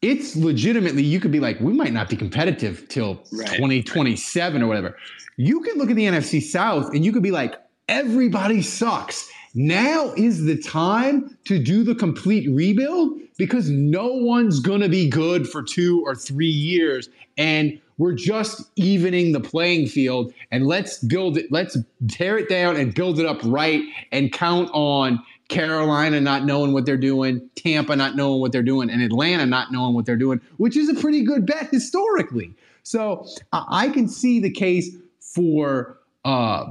[0.03, 3.49] It's legitimately, you could be like, we might not be competitive till right.
[3.57, 4.97] 2027 or whatever.
[5.37, 7.55] You can look at the NFC South and you could be like,
[7.89, 9.31] everybody sucks.
[9.55, 15.09] Now is the time to do the complete rebuild because no one's going to be
[15.09, 17.09] good for two or three years.
[17.37, 20.33] And we're just evening the playing field.
[20.51, 21.77] And let's build it, let's
[22.09, 23.83] tear it down and build it up right
[24.13, 28.89] and count on Carolina not knowing what they're doing, Tampa not knowing what they're doing,
[28.89, 32.55] and Atlanta not knowing what they're doing, which is a pretty good bet historically.
[32.85, 36.67] So I can see the case for uh,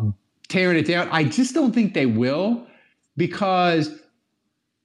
[0.48, 1.10] tearing it down.
[1.12, 2.65] I just don't think they will
[3.15, 4.00] because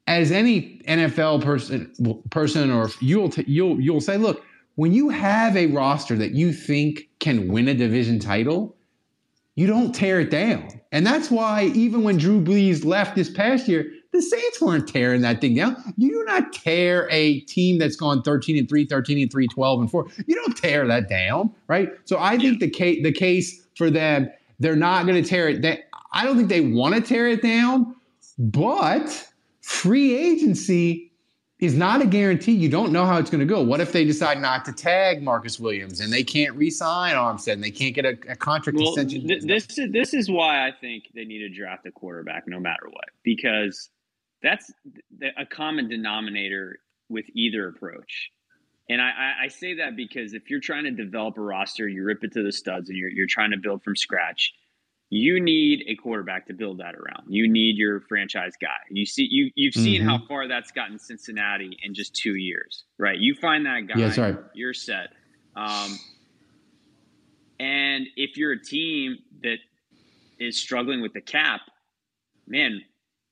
[0.07, 5.57] as any NFL person person or you'll t- you'll you'll say look when you have
[5.57, 8.73] a roster that you think can win a division title
[9.56, 10.68] you don't tear it down.
[10.90, 15.22] And that's why even when Drew Brees left this past year the Saints weren't tearing
[15.22, 15.76] that thing down.
[15.96, 19.80] You do not tear a team that's gone 13 and 3 13 and 3 12
[19.80, 21.90] and 4 you don't tear that down right?
[22.04, 25.60] So I think the case the case for them they're not going to tear it
[25.60, 25.78] down
[26.12, 27.96] I don't think they want to tear it down
[28.38, 29.28] but
[29.60, 31.10] free agency
[31.64, 32.53] is not a guarantee.
[32.53, 33.62] You don't know how it's going to go.
[33.62, 37.64] What if they decide not to tag Marcus Williams and they can't re-sign Armstead and
[37.64, 39.27] they can't get a, a contract well, extension?
[39.27, 42.61] Th- this is this is why I think they need to draft a quarterback no
[42.61, 43.90] matter what because
[44.42, 44.70] that's
[45.38, 48.31] a common denominator with either approach.
[48.88, 52.22] And I, I, say that because if you're trying to develop a roster, you rip
[52.22, 54.53] it to the studs and you're, you're trying to build from scratch
[55.14, 57.24] you need a quarterback to build that around.
[57.29, 58.68] You need your franchise guy.
[58.90, 60.09] You see, you you've seen mm-hmm.
[60.09, 63.18] how far that's gotten Cincinnati in just two years, right?
[63.18, 64.37] You find that guy, yeah, sorry.
[64.55, 65.11] you're set.
[65.55, 65.98] Um,
[67.61, 69.59] and if you're a team that
[70.40, 71.61] is struggling with the cap,
[72.48, 72.83] man,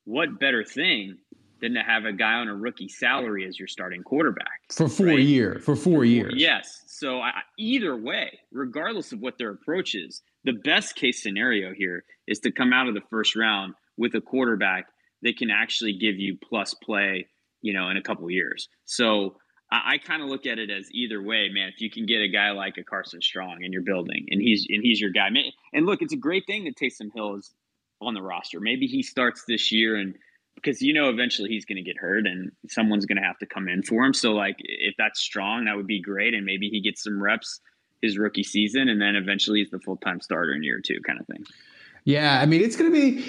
[0.04, 1.18] what better thing
[1.62, 5.06] than to have a guy on a rookie salary as your starting quarterback for four
[5.06, 5.20] right?
[5.20, 6.34] year for four for years?
[6.36, 6.82] Yes.
[6.88, 12.04] So I, either way, regardless of what their approach is, the best case scenario here
[12.26, 14.86] is to come out of the first round with a quarterback
[15.22, 17.28] that can actually give you plus play,
[17.62, 18.68] you know, in a couple years.
[18.84, 19.36] So
[19.70, 21.70] I, I kind of look at it as either way, man.
[21.72, 24.66] If you can get a guy like a Carson Strong in your building, and he's
[24.68, 25.28] and he's your guy,
[25.72, 27.52] and look, it's a great thing that Taysom Hill is
[28.00, 28.58] on the roster.
[28.58, 30.16] Maybe he starts this year and
[30.54, 33.46] because you know eventually he's going to get hurt and someone's going to have to
[33.46, 34.14] come in for him.
[34.14, 37.60] So like if that's strong, that would be great, and maybe he gets some reps
[38.00, 41.20] his rookie season, and then eventually he's the full time starter in year two, kind
[41.20, 41.44] of thing.
[42.04, 43.24] Yeah, I mean it's going to be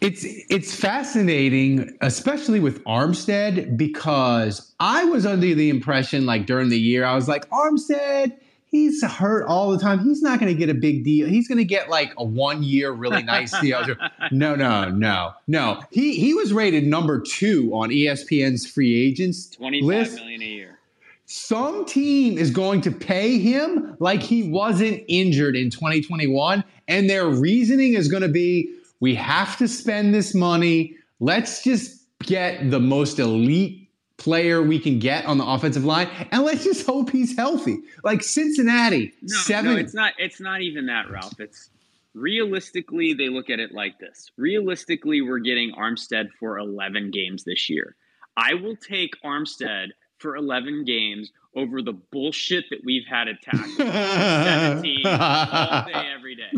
[0.00, 6.78] it's it's fascinating, especially with Armstead, because I was under the impression, like during the
[6.78, 8.36] year, I was like Armstead.
[8.74, 10.00] He's hurt all the time.
[10.00, 11.28] He's not going to get a big deal.
[11.28, 13.84] He's going to get like a one year really nice deal.
[14.32, 15.80] no, no, no, no.
[15.92, 20.78] He he was rated number two on ESPN's free agents Twenty five million a year
[21.26, 26.64] some team is going to pay him like he wasn't injured in 2021.
[26.88, 30.96] And their reasoning is going to be we have to spend this money.
[31.20, 33.83] Let's just get the most elite
[34.24, 37.78] player we can get on the offensive line and let's just hope he's healthy.
[38.02, 41.38] Like cincinnati no, seven no, it's not it's not even that ralph.
[41.38, 41.68] It's
[42.14, 44.30] realistically they look at it like this.
[44.38, 47.96] Realistically we're getting armstead for 11 games this year.
[48.34, 53.68] I will take armstead for 11 games over the bullshit that we've had at tackle.
[53.76, 56.50] 17 all day every day.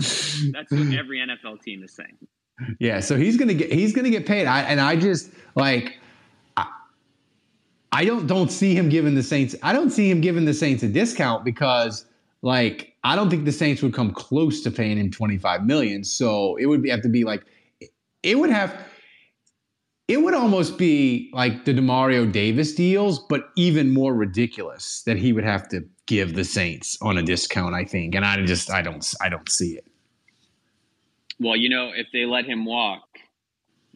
[0.52, 2.16] That's what every nfl team is saying.
[2.78, 4.46] Yeah so he's gonna get he's gonna get paid.
[4.46, 5.98] I, and i just like
[7.96, 10.82] I don't don't see him giving the saints i don't see him giving the saints
[10.82, 12.04] a discount because
[12.42, 16.56] like i don't think the saints would come close to paying him 25 million so
[16.56, 17.42] it would be, have to be like
[18.22, 18.76] it would have
[20.08, 25.32] it would almost be like the Demario Davis deals, but even more ridiculous that he
[25.32, 27.74] would have to give the Saints on a discount.
[27.74, 29.84] I think, and I just I don't I don't see it.
[31.40, 33.05] Well, you know, if they let him walk,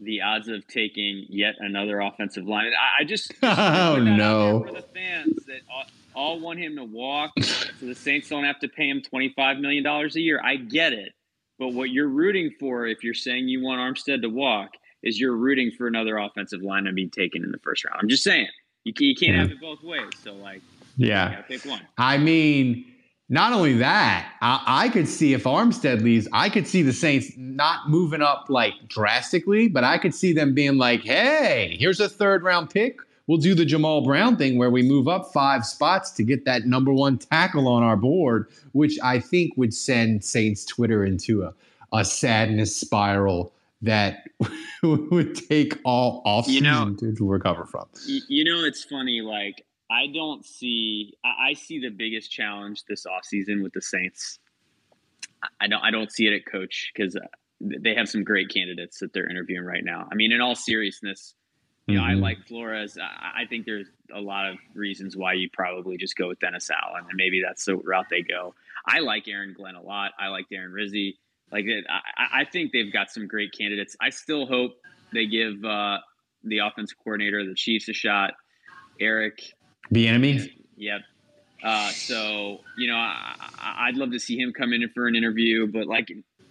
[0.01, 2.67] the odds of taking yet another offensive line.
[2.67, 5.85] I, I just, just oh no for the fans that all,
[6.15, 9.59] all, want him to walk, so the Saints don't have to pay him twenty five
[9.59, 10.41] million dollars a year.
[10.43, 11.13] I get it,
[11.59, 14.71] but what you're rooting for, if you're saying you want Armstead to walk,
[15.03, 17.99] is you're rooting for another offensive line to be taken in the first round.
[18.01, 18.49] I'm just saying
[18.85, 19.43] you, you can't yeah.
[19.43, 20.11] have it both ways.
[20.23, 20.63] So like,
[20.97, 21.83] yeah, pick one.
[21.99, 22.87] I mean
[23.31, 27.31] not only that, I, I, could see if Armstead leaves, I could see the Saints
[27.37, 32.09] not moving up like drastically, but I could see them being like, hey, here's a
[32.09, 32.99] third round pick.
[33.29, 36.67] We'll do the Jammal Brown thing where we move up five spots to get that
[36.67, 41.55] number one tackle on our board, which I think would send Saints Twitter into a,
[41.93, 44.25] a sadness spiral that
[44.83, 47.87] would take all off you know, to recover from.
[48.07, 49.21] You know, it's funny.
[49.21, 51.15] Like I don't see.
[51.25, 54.39] I see the biggest challenge this offseason with the Saints.
[55.61, 55.83] I don't.
[55.83, 57.17] I don't see it at coach because
[57.61, 60.09] they have some great candidates that they're interviewing right now.
[60.11, 61.35] I mean, in all seriousness,
[61.87, 62.11] you know, mm-hmm.
[62.11, 62.97] I like Flores.
[62.99, 66.71] I, I, think there's a lot of reasons why you probably just go with Dennis
[66.71, 68.55] Allen, and maybe that's the route they go.
[68.87, 70.13] I like Aaron Glenn a lot.
[70.19, 71.19] I like Darren Rizzi.
[71.51, 73.97] Like, I, I think they've got some great candidates.
[74.01, 74.73] I still hope
[75.13, 75.99] they give uh,
[76.45, 78.35] the offensive coordinator of the Chiefs a shot.
[79.01, 79.41] Eric
[79.93, 80.51] Bieniemy.
[80.77, 81.01] Yep.
[81.63, 85.67] Uh, so you know, I, would love to see him come in for an interview,
[85.67, 86.11] but like,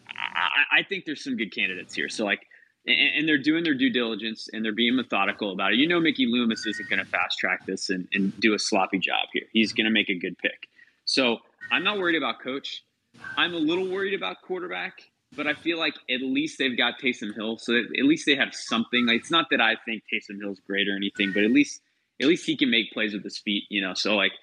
[0.09, 2.09] I, I think there's some good candidates here.
[2.09, 2.45] So like,
[2.85, 5.77] and, and, they're doing their due diligence and they're being methodical about it.
[5.77, 8.99] You know, Mickey Loomis isn't going to fast track this and, and do a sloppy
[8.99, 9.45] job here.
[9.51, 10.67] He's going to make a good pick.
[11.05, 11.37] So
[11.71, 12.83] I'm not worried about coach.
[13.35, 15.01] I'm a little worried about quarterback,
[15.35, 18.53] but I feel like at least they've got Taysom Hill, so at least they have
[18.53, 19.05] something.
[19.05, 21.81] Like, it's not that I think Taysom Hill's great or anything, but at least
[22.21, 23.93] at least he can make plays with his feet, you know.
[23.93, 24.33] So like,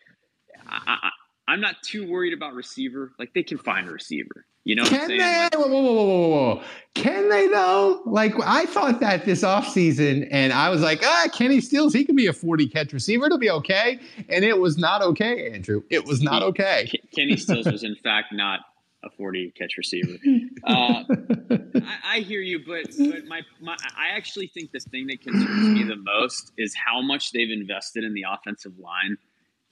[0.66, 1.10] I,
[1.48, 3.12] I, am not too worried about receiver.
[3.18, 4.46] Like they can find a receiver.
[4.64, 5.18] You know, can they?
[5.18, 6.62] Like, whoa, whoa, whoa, whoa, whoa,
[6.94, 8.02] Can they though?
[8.04, 12.16] Like I thought that this offseason, and I was like, ah, Kenny Stills, he can
[12.16, 13.26] be a 40 catch receiver.
[13.26, 14.00] It'll be okay.
[14.28, 15.82] And it was not okay, Andrew.
[15.88, 16.90] It was not okay.
[17.14, 18.60] Kenny Stills was in fact not
[19.06, 20.18] a 40 catch receiver.
[20.64, 21.04] Uh,
[21.50, 25.68] I, I, hear you, but but my, my I actually think the thing that concerns
[25.68, 29.16] me the most is how much they've invested in the offensive line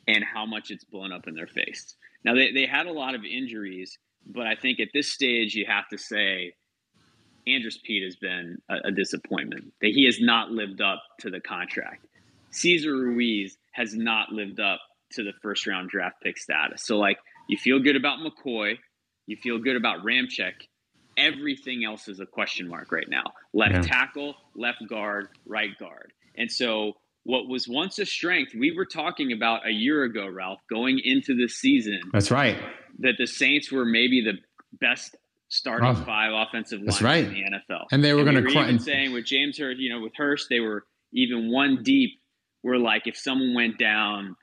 [0.06, 1.96] and how much it's blown up in their face.
[2.24, 5.66] Now they, they had a lot of injuries, but I think at this stage you
[5.66, 6.54] have to say
[7.46, 9.72] Andrus Peat has been a, a disappointment.
[9.80, 12.06] That he has not lived up to the contract.
[12.50, 14.80] Cesar Ruiz has not lived up
[15.12, 16.84] to the first round draft pick status.
[16.84, 17.18] So like
[17.48, 18.76] you feel good about McCoy
[19.26, 20.52] you feel good about Ramczyk.
[21.16, 23.24] Everything else is a question mark right now.
[23.52, 23.82] Left yeah.
[23.82, 26.12] tackle, left guard, right guard.
[26.36, 30.60] And so what was once a strength, we were talking about a year ago, Ralph,
[30.68, 32.00] going into the season.
[32.12, 32.56] That's right.
[32.98, 34.38] That the Saints were maybe the
[34.78, 35.16] best
[35.48, 37.24] starting oh, five offensive line right.
[37.24, 37.86] in the NFL.
[37.92, 38.64] And they were going to we cry.
[38.64, 42.20] Even saying with James Hurst, you know, with Hurst, they were even one deep.
[42.62, 44.36] Where like if someone went down,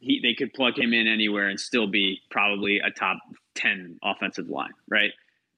[0.00, 3.18] he they could plug him in anywhere and still be probably a top
[3.54, 5.10] 10 offensive line, right?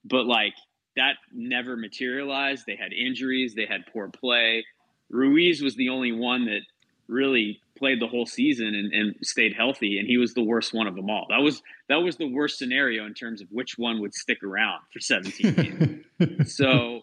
[0.05, 0.53] But like
[0.95, 2.65] that never materialized.
[2.67, 4.65] They had injuries, they had poor play.
[5.09, 6.61] Ruiz was the only one that
[7.07, 10.87] really played the whole season and, and, stayed healthy, and he was the worst one
[10.87, 11.25] of them all.
[11.29, 14.81] That was that was the worst scenario in terms of which one would stick around
[14.91, 16.55] for 17 games.
[16.55, 17.01] so,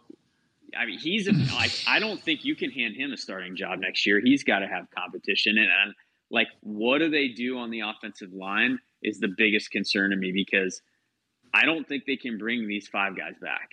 [0.77, 3.79] I mean, he's a, like I don't think you can hand him a starting job
[3.81, 4.21] next year.
[4.25, 5.95] He's got to have competition, and, and
[6.31, 10.33] like what do they do on the offensive line is the biggest concern to me
[10.33, 10.81] because
[11.53, 13.71] I don't think they can bring these five guys back.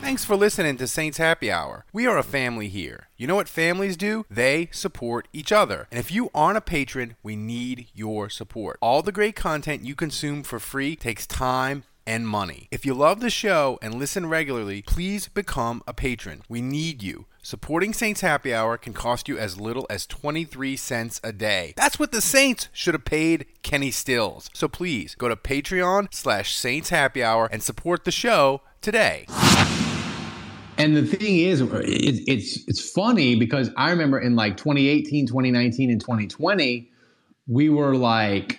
[0.00, 1.86] Thanks for listening to Saints Happy Hour.
[1.90, 3.08] We are a family here.
[3.16, 4.26] You know what families do?
[4.30, 5.88] They support each other.
[5.90, 8.76] And if you aren't a patron, we need your support.
[8.82, 12.68] All the great content you consume for free takes time and money.
[12.70, 16.42] If you love the show and listen regularly, please become a patron.
[16.50, 17.24] We need you.
[17.46, 21.74] Supporting Saints Happy Hour can cost you as little as 23 cents a day.
[21.76, 24.48] That's what the Saints should have paid Kenny Stills.
[24.54, 29.26] So please go to Patreon slash Saints Happy Hour and support the show today.
[30.78, 36.00] And the thing is, it's it's funny because I remember in like 2018, 2019, and
[36.00, 36.90] 2020,
[37.46, 38.58] we were like,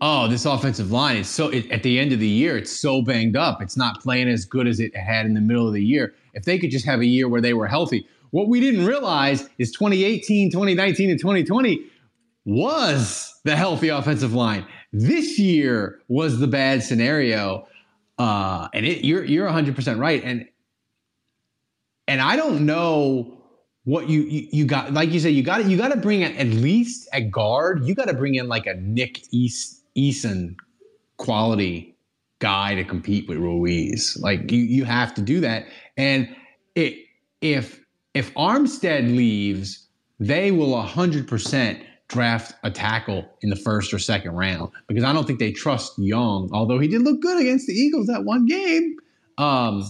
[0.00, 3.02] oh, this offensive line is so it, at the end of the year, it's so
[3.02, 3.62] banged up.
[3.62, 6.12] It's not playing as good as it had in the middle of the year.
[6.34, 8.06] If they could just have a year where they were healthy.
[8.30, 11.84] What we didn't realize is 2018, 2019, and 2020
[12.44, 14.64] was the healthy offensive line.
[14.92, 17.66] This year was the bad scenario.
[18.18, 20.22] Uh, and it, you're you're 100% right.
[20.22, 20.48] And
[22.06, 23.36] and I don't know
[23.84, 26.46] what you, you, you got like you said you got you got to bring at
[26.46, 30.56] least at guard you got to bring in like a Nick East Easton
[31.16, 31.96] quality
[32.40, 34.18] guy to compete with Ruiz.
[34.20, 35.66] Like you, you have to do that.
[36.00, 36.34] And
[36.74, 36.94] it,
[37.42, 37.84] if
[38.14, 39.86] if Armstead leaves,
[40.18, 45.12] they will hundred percent draft a tackle in the first or second round because I
[45.12, 46.48] don't think they trust Young.
[46.54, 48.96] Although he did look good against the Eagles that one game,
[49.36, 49.84] um,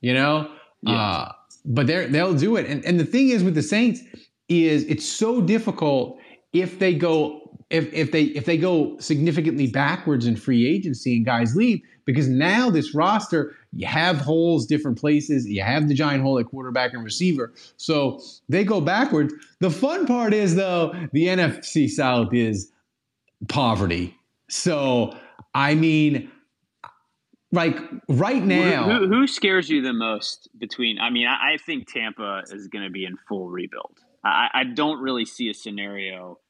[0.00, 0.50] you know.
[0.82, 0.92] Yeah.
[0.92, 1.32] Uh,
[1.64, 2.66] but they they'll do it.
[2.66, 4.00] And and the thing is with the Saints
[4.48, 6.18] is it's so difficult
[6.52, 11.26] if they go if if they if they go significantly backwards in free agency and
[11.26, 16.22] guys leave because now this roster you have holes different places you have the giant
[16.22, 21.26] hole at quarterback and receiver so they go backwards the fun part is though the
[21.26, 22.70] NFC South is
[23.48, 24.16] poverty
[24.48, 25.16] so
[25.54, 26.30] I mean
[27.52, 30.98] like right now Who, who, who scares you the most between?
[30.98, 34.00] I mean, I, I think Tampa is going to be in full rebuild.
[34.24, 36.40] I, I don't really see a scenario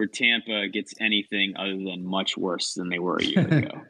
[0.00, 3.82] where Tampa gets anything other than much worse than they were a year ago.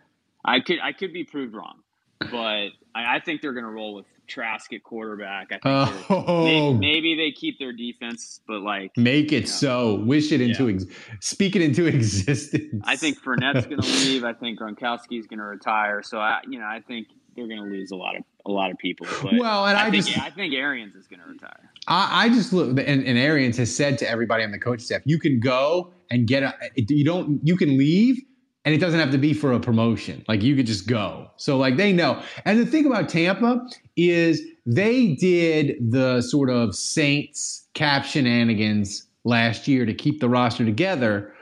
[0.45, 1.79] I could I could be proved wrong,
[2.19, 5.53] but I, I think they're going to roll with Trask at quarterback.
[5.53, 5.59] I
[5.93, 6.45] think Oh.
[6.45, 10.87] may- maybe they keep their defense, but like make it so wish it into ex-
[11.21, 14.25] speak it into existence I think Fournette's going to leave.
[14.25, 16.03] I think Gronkowski's going to retire.
[16.03, 17.07] So I, you know, I think
[17.37, 19.07] they're going to lose a lot of a lot of people.
[19.23, 21.70] Well, and I think, just- I think Arians is going to retire.
[21.87, 25.03] I, I just look, and, and Arians has said to everybody on the coach staff,
[25.05, 28.21] you can go and get a, you don't, you can leave,
[28.65, 30.25] and it doesn't have to be for a promotion.
[30.29, 31.31] Like you could just go.
[31.37, 32.23] So like they know.
[32.45, 33.67] And the thing about Tampa
[33.97, 40.65] is they did the sort of Saints cap shenanigans last year to keep the roster
[40.65, 41.33] together.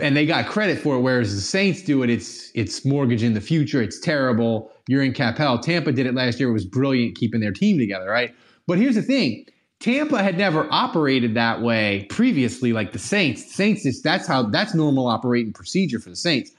[0.00, 3.34] And they got credit for it, whereas the Saints do it, it's it's mortgage in
[3.34, 3.82] the future.
[3.82, 4.72] It's terrible.
[4.88, 5.58] You're in cap hell.
[5.58, 6.48] Tampa did it last year.
[6.48, 8.34] It was brilliant keeping their team together, right?
[8.68, 9.46] But here's the thing:
[9.80, 13.52] Tampa had never operated that way previously, like the Saints.
[13.52, 16.52] Saints is that's how that's normal operating procedure for the Saints.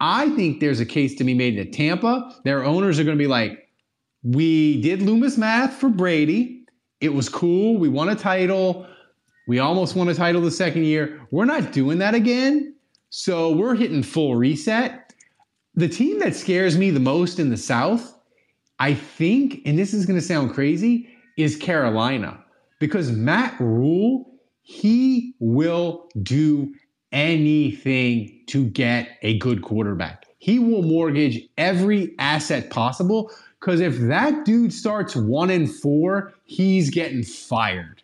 [0.00, 3.22] I think there's a case to be made that Tampa, their owners are going to
[3.22, 3.68] be like,
[4.24, 6.66] we did Loomis math for Brady.
[7.00, 7.78] It was cool.
[7.78, 8.84] We won a title.
[9.46, 11.20] We almost won a title the second year.
[11.30, 12.74] We're not doing that again.
[13.10, 15.12] So we're hitting full reset.
[15.76, 18.12] The team that scares me the most in the South,
[18.80, 22.42] I think, and this is going to sound crazy, is Carolina
[22.78, 24.30] because Matt Rhule,
[24.62, 26.74] he will do
[27.12, 30.26] anything to get a good quarterback.
[30.38, 33.30] He will mortgage every asset possible
[33.60, 38.02] because if that dude starts one and four, he's getting fired.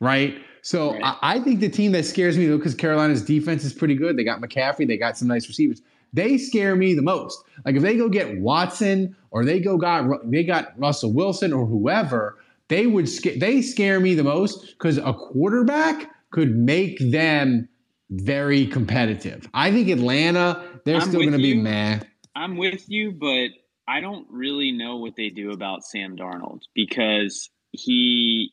[0.00, 0.40] Right?
[0.62, 3.94] So I, I think the team that scares me though, because Carolina's defense is pretty
[3.94, 4.16] good.
[4.16, 5.82] They got McCaffrey, they got some nice receivers.
[6.12, 7.42] They scare me the most.
[7.64, 11.66] Like if they go get Watson or they go got they got Russell Wilson or
[11.66, 12.38] whoever,
[12.68, 17.68] they would sca- they scare me the most because a quarterback could make them
[18.10, 19.48] very competitive.
[19.54, 22.00] I think Atlanta, they're I'm still going to be meh.
[22.34, 23.50] I'm with you, but
[23.86, 28.52] I don't really know what they do about Sam Darnold because he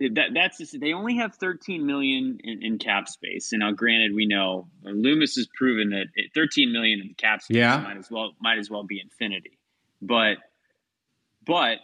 [0.00, 3.52] that that's just, they only have 13 million in, in cap space.
[3.52, 7.56] And now, granted, we know uh, Loomis has proven that 13 million in cap space
[7.56, 7.78] Yeah.
[7.80, 9.58] might as well might as well be infinity.
[10.00, 10.36] But
[11.44, 11.78] but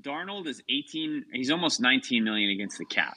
[0.00, 1.24] Darnold is 18.
[1.32, 3.16] He's almost 19 million against the cap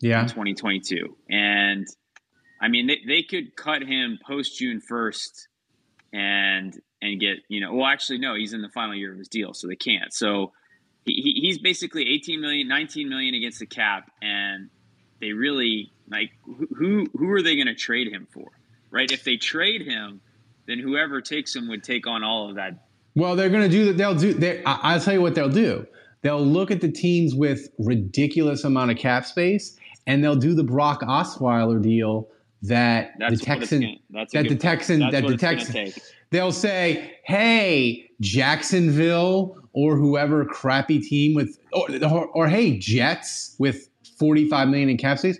[0.00, 0.22] Yeah.
[0.22, 1.16] in 2022.
[1.28, 1.86] And
[2.60, 5.46] I mean, they, they could cut him post June 1st
[6.12, 7.74] and and get you know.
[7.74, 10.12] Well, actually, no, he's in the final year of his deal, so they can't.
[10.12, 10.52] So
[11.04, 14.70] he, he- he's basically 18 million, 19 million against the cap, and
[15.20, 18.48] they really like who who, are they going to trade him for?
[18.90, 19.10] Right?
[19.10, 20.20] If they trade him,
[20.66, 22.86] then whoever takes him would take on all of that.
[23.16, 23.96] Well, they're going to do that.
[23.96, 24.34] They'll do.
[24.34, 25.86] they- I'll tell you what they'll do.
[26.22, 29.76] They'll look at the teams with ridiculous amount of cap space,
[30.06, 32.28] and they'll do the Brock Osweiler deal
[32.62, 34.56] that That's the Texan gonna- that's a that the.
[34.56, 35.92] Texan that the Texan.
[36.34, 43.88] They'll say, "Hey, Jacksonville or whoever crappy team with or, or, or hey, Jets with
[44.18, 45.38] 45 million in cap space,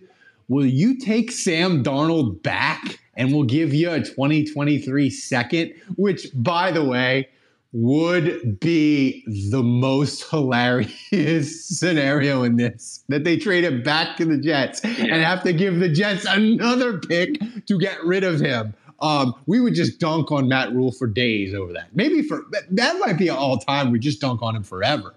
[0.48, 6.72] will you take Sam Darnold back and we'll give you a 2023 second, which by
[6.72, 7.28] the way,
[7.72, 14.38] would be the most hilarious scenario in this that they trade him back to the
[14.38, 18.74] Jets and have to give the Jets another pick to get rid of him.
[19.04, 21.94] Um, we would just dunk on Matt Rhule for days over that.
[21.94, 23.90] Maybe for that, might be all time.
[23.90, 25.14] We just dunk on him forever.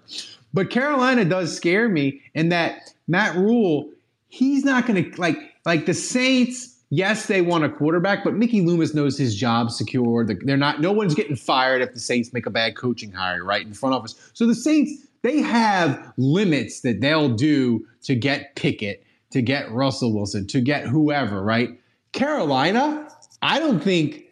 [0.52, 3.88] But Carolina does scare me in that Matt Rhule,
[4.28, 6.76] he's not going to like like the Saints.
[6.90, 10.26] Yes, they want a quarterback, but Mickey Loomis knows his job's secure.
[10.26, 10.82] They're not.
[10.82, 13.94] No one's getting fired if the Saints make a bad coaching hire, right in front
[13.94, 14.14] office.
[14.34, 20.12] So the Saints they have limits that they'll do to get Pickett, to get Russell
[20.12, 21.70] Wilson, to get whoever, right?
[22.12, 23.07] Carolina,
[23.42, 24.24] I don't think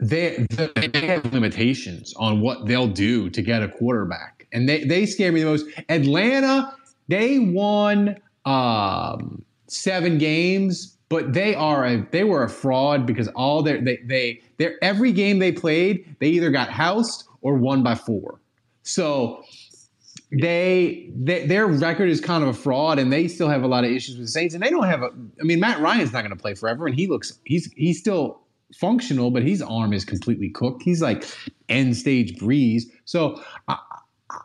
[0.00, 0.46] they,
[0.92, 4.46] they have limitations on what they'll do to get a quarterback.
[4.52, 5.66] and they they scare me the most.
[5.88, 6.74] Atlanta,
[7.08, 13.62] they won um, seven games, but they are a they were a fraud because all
[13.62, 17.94] their they they their every game they played, they either got housed or won by
[17.94, 18.40] four.
[18.82, 19.42] So
[20.30, 23.84] they, they their record is kind of a fraud, and they still have a lot
[23.84, 25.10] of issues with the Saints, and they don't have a.
[25.40, 28.40] I mean, Matt Ryan's not going to play forever, and he looks he's he's still
[28.74, 30.82] functional, but his arm is completely cooked.
[30.82, 31.24] He's like
[31.70, 32.82] end stage Brees.
[33.06, 33.78] So I,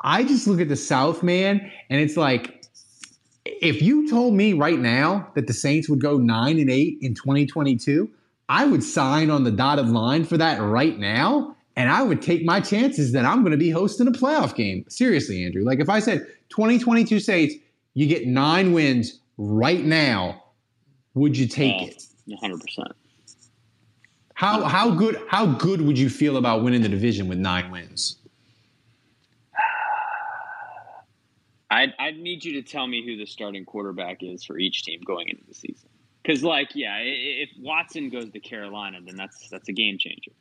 [0.01, 2.63] I just look at the South man, and it's like
[3.45, 7.13] if you told me right now that the Saints would go nine and eight in
[7.13, 8.09] 2022,
[8.49, 11.55] I would sign on the dotted line for that right now.
[11.75, 14.85] And I would take my chances that I'm going to be hosting a playoff game.
[14.89, 15.63] Seriously, Andrew.
[15.63, 17.55] Like if I said 2022 Saints,
[17.95, 20.43] you get nine wins right now,
[21.15, 21.81] would you take
[22.27, 22.41] Yeah, it?
[22.43, 22.91] 100%.
[24.35, 28.17] How how good how good would you feel about winning the division with nine wins?
[31.71, 35.01] I'd, I'd need you to tell me who the starting quarterback is for each team
[35.05, 35.89] going into the season.
[36.21, 40.31] Because, like, yeah, if Watson goes to Carolina, then that's that's a game changer.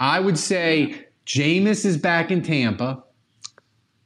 [0.00, 3.02] I would say Jameis is back in Tampa.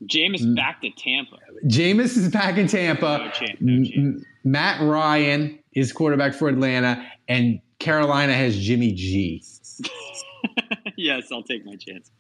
[0.07, 0.57] Jameis Mm.
[0.57, 1.37] back to Tampa.
[1.67, 3.19] Jameis is back in Tampa.
[3.19, 9.43] No chance, M- M- Matt Ryan is quarterback for Atlanta, and Carolina has Jimmy G.
[10.97, 12.11] yes, I'll take my chance.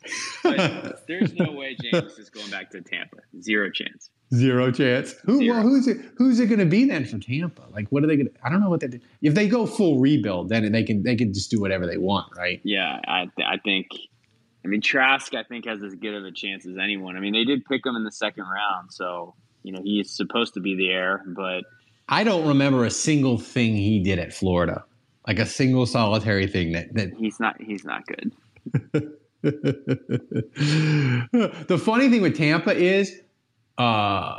[0.42, 3.18] But there's no way James is going back to Tampa.
[3.40, 4.10] Zero chance.
[4.34, 5.14] Zero chance.
[5.24, 5.38] Who?
[5.38, 5.56] Zero.
[5.56, 5.98] Well, who's it?
[6.16, 7.62] Who's it going to be then for Tampa?
[7.70, 8.28] Like, what are they going?
[8.28, 9.00] to I don't know what they do.
[9.20, 12.34] If they go full rebuild, then they can they can just do whatever they want,
[12.36, 12.60] right?
[12.64, 13.88] Yeah, I I think.
[14.64, 17.16] I mean, Trask I think has as good of a chance as anyone.
[17.16, 20.54] I mean, they did pick him in the second round, so you know he's supposed
[20.54, 21.22] to be the heir.
[21.26, 21.64] But
[22.08, 24.84] I don't remember a single thing he did at Florida,
[25.26, 28.32] like a single solitary thing that that he's not he's not good.
[29.42, 33.20] The funny thing with Tampa is
[33.78, 34.38] uh,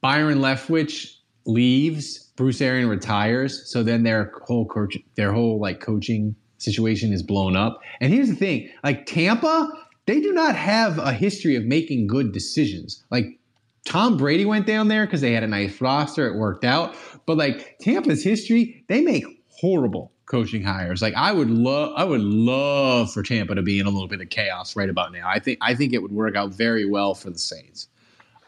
[0.00, 6.34] Byron Leftwich leaves, Bruce Arian retires, so then their whole coach, their whole like coaching
[6.58, 7.80] situation is blown up.
[8.00, 9.68] And here's the thing: like Tampa,
[10.06, 13.04] they do not have a history of making good decisions.
[13.10, 13.38] Like
[13.84, 16.94] Tom Brady went down there because they had a nice roster, it worked out.
[17.26, 21.00] But like Tampa's history, they make horrible coaching hires.
[21.02, 24.20] Like I would love I would love for Tampa to be in a little bit
[24.20, 25.28] of chaos right about now.
[25.28, 27.88] I think I think it would work out very well for the Saints.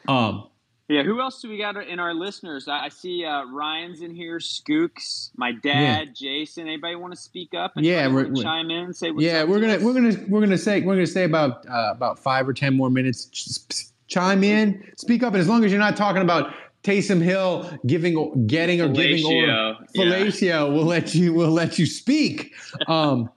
[0.08, 0.46] Um
[0.88, 2.66] Yeah, who else do we got in our listeners?
[2.68, 6.66] I, I see uh, Ryan's in here, Skooks, my dad, Jason.
[6.66, 7.72] Anybody want to speak up?
[7.76, 9.82] And Yeah, we're- we're- chime in, say yeah, we're gonna us?
[9.82, 12.90] we're gonna we're gonna say we're gonna say about uh, about five or ten more
[12.90, 13.26] minutes.
[13.26, 16.52] Just chime in, speak up, and as long as you're not talking about
[16.82, 20.62] Taysom Hill giving, getting, or giving, or Fellatio, yeah.
[20.64, 22.54] we'll let you we'll let you speak.
[22.86, 23.28] Um,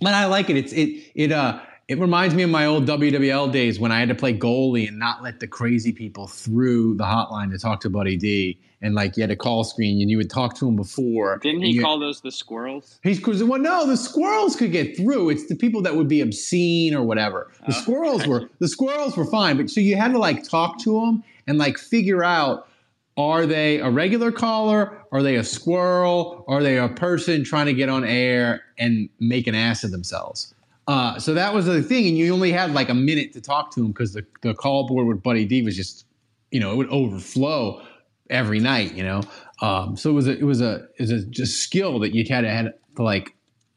[0.00, 0.56] but I like it.
[0.56, 4.08] It's it it uh it reminds me of my old WWL days when I had
[4.08, 7.90] to play goalie and not let the crazy people through the hotline to talk to
[7.90, 8.58] Buddy D.
[8.82, 11.38] And like you had a call screen and you would talk to him before.
[11.38, 13.00] Didn't he you- call those the squirrels?
[13.02, 15.30] He's well, no, the squirrels could get through.
[15.30, 17.50] It's the people that would be obscene or whatever.
[17.66, 20.78] The Oh, squirrels were the squirrels were fine, but so you had to like talk
[20.80, 22.68] to them and like figure out
[23.16, 25.02] are they a regular caller?
[25.10, 26.44] Are they a squirrel?
[26.48, 30.54] Are they a person trying to get on air and make an ass of themselves?
[30.86, 33.72] Uh, so that was the thing, and you only had like a minute to talk
[33.72, 36.04] to them because the, the call board with Buddy D was just,
[36.50, 37.82] you know, it would overflow
[38.30, 39.22] every night, you know.
[39.62, 42.24] Um, so it was a it was a it was a just skill that you
[42.28, 43.34] had to had to like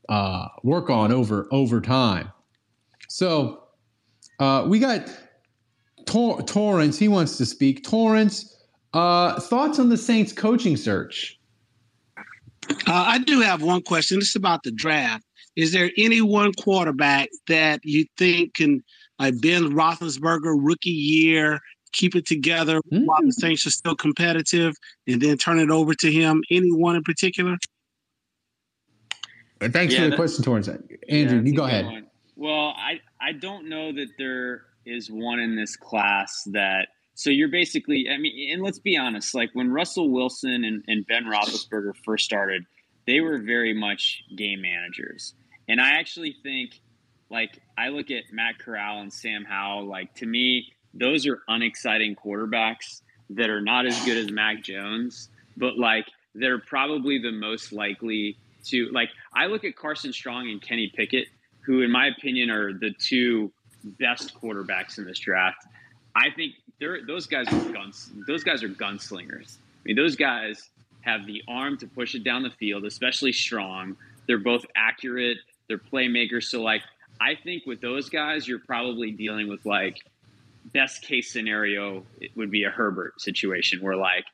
[0.08, 2.32] uh, work on over over time.
[3.08, 3.64] So
[4.40, 5.10] uh, we got
[6.06, 6.98] Tor- Torrance.
[6.98, 7.84] He wants to speak.
[7.84, 8.58] Torrance,
[8.94, 11.40] uh, thoughts on the Saints coaching search?
[12.18, 12.24] Uh,
[12.88, 14.18] I do have one question.
[14.20, 15.24] It's about the draft.
[15.56, 18.84] Is there any one quarterback that you think can,
[19.18, 21.60] like Ben Roethlisberger, rookie year,
[21.92, 24.76] keep it together while the Saints are still competitive,
[25.08, 26.42] and then turn it over to him?
[26.52, 27.58] Anyone in particular?
[29.60, 30.70] Thanks Yeah, for the question, Torrance.
[30.70, 31.86] Andrew, Yeah, you go ahead.
[31.86, 32.08] one.
[32.36, 36.90] Well, I I don't know that there is one in this class that.
[37.16, 41.06] So you're basically, I mean, and let's be honest, like when Russell Wilson and, and
[41.06, 42.64] Ben Roethlisberger first started,
[43.06, 45.34] they were very much game managers,
[45.68, 46.80] and I actually think,
[47.30, 52.16] like, I look at Matt Corral and Sam Howell, like to me, those are unexciting
[52.16, 53.02] quarterbacks
[53.32, 56.06] that are not as good as Mac Jones, but like
[56.36, 61.28] they're probably the most likely to like I look at Carson Strong and Kenny Pickett,
[61.66, 63.52] who in my opinion are the two
[63.84, 65.66] best quarterbacks in this draft.
[66.16, 66.54] I think
[67.08, 69.58] those guys are guns those guys are gunslingers.
[69.58, 70.70] I mean those guys
[71.02, 73.96] have the arm to push it down the field, especially strong.
[74.28, 76.44] They're both accurate, they're playmakers.
[76.44, 76.82] So like
[77.22, 79.98] I think with those guys, you're probably dealing with like
[80.74, 84.26] best case scenario it would be a Herbert situation where like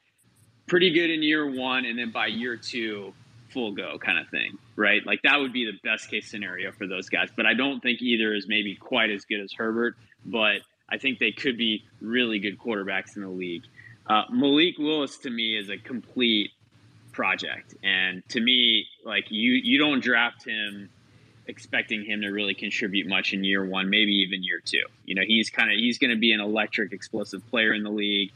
[0.67, 3.13] pretty good in year one, and then by year two,
[3.55, 5.01] full go kind of thing, right?
[5.05, 7.29] Like that would be the best case scenario for those guys.
[7.35, 9.95] But I don't think either is maybe quite as good as Herbert,
[10.25, 10.57] but
[10.89, 13.63] I think they could be really good quarterbacks in the league.
[14.07, 16.51] Uh, Malik Willis to me is a complete
[17.13, 20.89] project, and to me, like you, you don't draft him
[21.47, 24.83] expecting him to really contribute much in year one, maybe even year two.
[25.05, 27.89] You know, he's kind of he's going to be an electric, explosive player in the
[27.89, 28.31] league.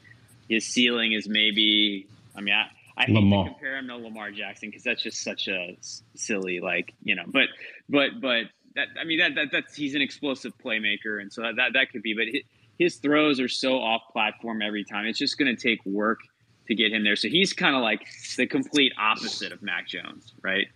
[0.47, 3.45] His ceiling is maybe, I mean, I, I hate Lamar.
[3.45, 5.77] to compare him to Lamar Jackson because that's just such a
[6.15, 7.23] silly, like you know.
[7.27, 7.47] But
[7.87, 8.43] but but
[8.75, 11.91] that I mean that, that that's he's an explosive playmaker, and so that that, that
[11.91, 12.13] could be.
[12.13, 12.43] But his,
[12.77, 15.05] his throws are so off platform every time.
[15.05, 16.19] It's just going to take work
[16.67, 17.15] to get him there.
[17.15, 18.05] So he's kind of like
[18.37, 20.67] the complete opposite of Mac Jones, right?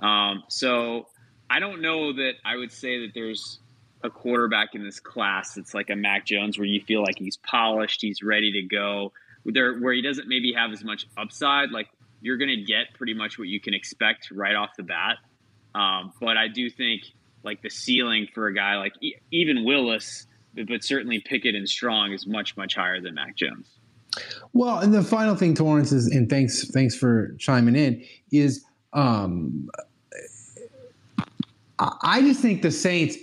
[0.00, 1.06] Um, so
[1.48, 3.60] I don't know that I would say that there's
[4.02, 7.36] a quarterback in this class that's like a Mac Jones where you feel like he's
[7.38, 9.12] polished, he's ready to go.
[9.46, 11.88] There, where he doesn't maybe have as much upside, like
[12.20, 15.18] you're going to get pretty much what you can expect right off the bat.
[15.74, 17.02] Um, but I do think
[17.42, 18.94] like the ceiling for a guy like
[19.30, 23.68] even Willis, but, but certainly Pickett and Strong is much much higher than Mac Jones.
[24.52, 29.68] Well, and the final thing, Torrance, is, and thanks, thanks for chiming in, is um,
[31.78, 33.18] I just think the Saints,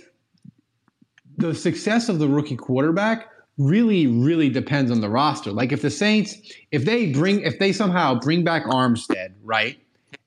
[1.36, 5.52] the success of the rookie quarterback really, really depends on the roster.
[5.52, 6.36] Like if the Saints,
[6.70, 9.78] if they bring, if they somehow bring back Armstead, right,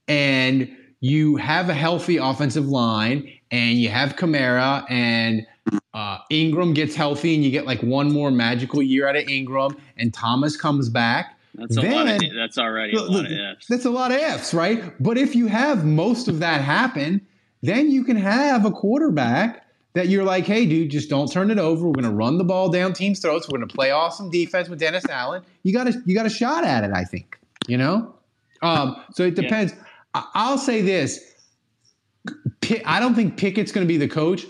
[0.07, 5.45] and you have a healthy offensive line, and you have Kamara, and
[5.93, 9.75] uh, Ingram gets healthy, and you get like one more magical year out of Ingram,
[9.97, 11.37] and Thomas comes back.
[11.55, 12.07] That's a lot.
[12.07, 13.67] Of, that's already a Look, lot of ifs.
[13.67, 14.93] That's a lot of ifs, right?
[15.01, 17.25] But if you have most of that happen,
[17.63, 21.57] then you can have a quarterback that you're like, hey, dude, just don't turn it
[21.57, 21.85] over.
[21.87, 23.47] We're going to run the ball down teams' throats.
[23.49, 25.43] We're going to play awesome defense with Dennis Allen.
[25.63, 27.37] You got a you got a shot at it, I think.
[27.67, 28.13] You know,
[28.61, 29.73] um, so it depends.
[30.13, 31.19] I- I'll say this:
[32.61, 34.45] Pick, I don't think Pickett's going to be the coach,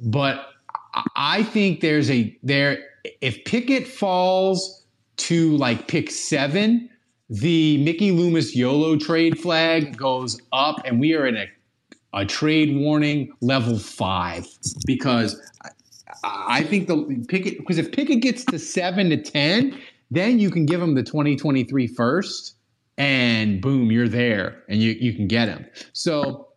[0.00, 0.46] but
[0.94, 2.78] I- I think there's a there.
[3.20, 4.84] If Pickett falls
[5.18, 6.88] to like pick seven,
[7.30, 11.46] the Mickey Loomis YOLO trade flag goes up, and we are in a
[12.12, 14.46] a trade warning level five
[14.86, 15.70] because I,
[16.48, 19.78] I think the Pickett because if Pickett gets to seven to ten,
[20.10, 22.56] then you can give him the 2023 first,
[22.96, 25.66] and boom, you're there, and you you can get him.
[25.92, 26.48] So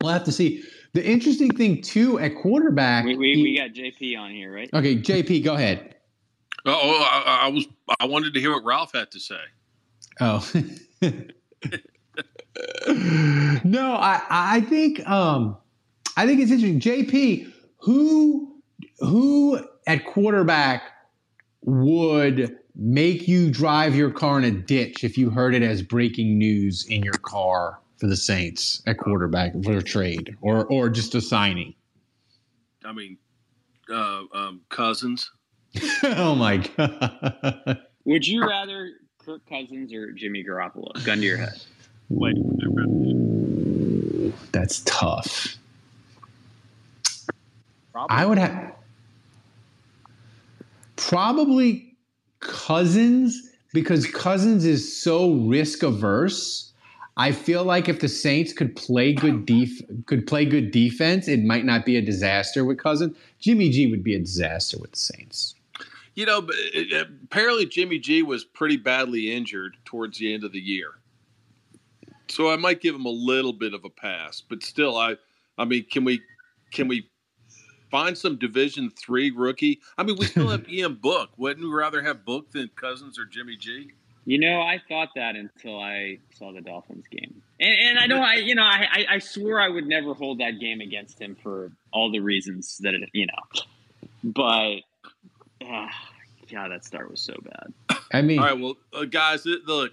[0.00, 0.62] we'll have to see.
[0.92, 3.04] The interesting thing too at quarterback.
[3.04, 4.68] We, we, we got JP on here, right?
[4.74, 5.94] okay, JP, go ahead.
[6.66, 7.66] Uh, oh, I, I was.
[8.00, 9.40] I wanted to hear what Ralph had to say.
[10.20, 10.52] Oh.
[12.88, 15.56] no, I I think um
[16.16, 16.80] I think it's interesting.
[16.80, 18.62] JP, who
[18.98, 20.82] who at quarterback
[21.62, 26.38] would make you drive your car in a ditch if you heard it as breaking
[26.38, 31.14] news in your car for the Saints at quarterback for a trade or or just
[31.14, 31.74] a signing?
[32.84, 33.18] I mean,
[33.90, 35.30] uh, um, Cousins.
[36.02, 37.80] oh my god.
[38.04, 41.04] Would you rather Kirk Cousins or Jimmy Garoppolo?
[41.04, 41.62] Gun to your head.
[42.10, 42.36] Wait,
[44.52, 45.56] That's tough.
[47.94, 48.74] I would have
[50.96, 51.96] probably
[52.40, 56.72] Cousins because Cousins is so risk averse.
[57.16, 61.42] I feel like if the Saints could play good def- could play good defense, it
[61.42, 63.16] might not be a disaster with Cousins.
[63.40, 65.54] Jimmy G would be a disaster with the Saints.
[66.14, 70.52] You know, but uh, apparently Jimmy G was pretty badly injured towards the end of
[70.52, 70.94] the year,
[72.30, 74.40] so I might give him a little bit of a pass.
[74.40, 75.16] But still, I,
[75.58, 76.20] I mean, can we,
[76.72, 77.08] can we
[77.90, 79.80] find some Division three rookie?
[79.98, 81.30] I mean, we still have Ian Book.
[81.36, 83.90] Wouldn't we rather have Book than Cousins or Jimmy G?
[84.26, 88.22] You know, I thought that until I saw the Dolphins game, and, and I know
[88.22, 91.36] I, you know, I, I, I swore I would never hold that game against him
[91.42, 93.62] for all the reasons that it, you know,
[94.22, 94.76] but,
[95.66, 95.88] uh,
[96.52, 97.98] God, that start was so bad.
[98.12, 99.92] I mean, All right, well, uh, guys, th- look,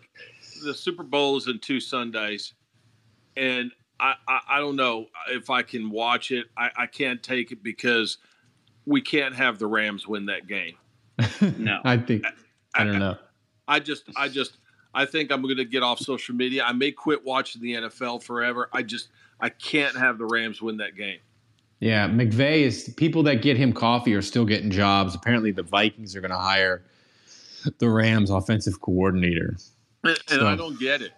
[0.63, 2.53] the Super Bowl is in two Sundays,
[3.35, 6.47] and I, I, I don't know if I can watch it.
[6.57, 8.17] I, I can't take it because
[8.85, 10.75] we can't have the Rams win that game.
[11.57, 12.23] No, I think
[12.75, 13.17] I don't know.
[13.67, 14.57] I just, I just,
[14.93, 16.63] I think I'm going to get off social media.
[16.63, 18.69] I may quit watching the NFL forever.
[18.71, 21.19] I just, I can't have the Rams win that game.
[21.79, 25.13] Yeah, McVay is people that get him coffee are still getting jobs.
[25.13, 26.83] Apparently, the Vikings are going to hire
[27.79, 29.57] the Rams offensive coordinator.
[30.09, 31.11] And, and So- I don't get it.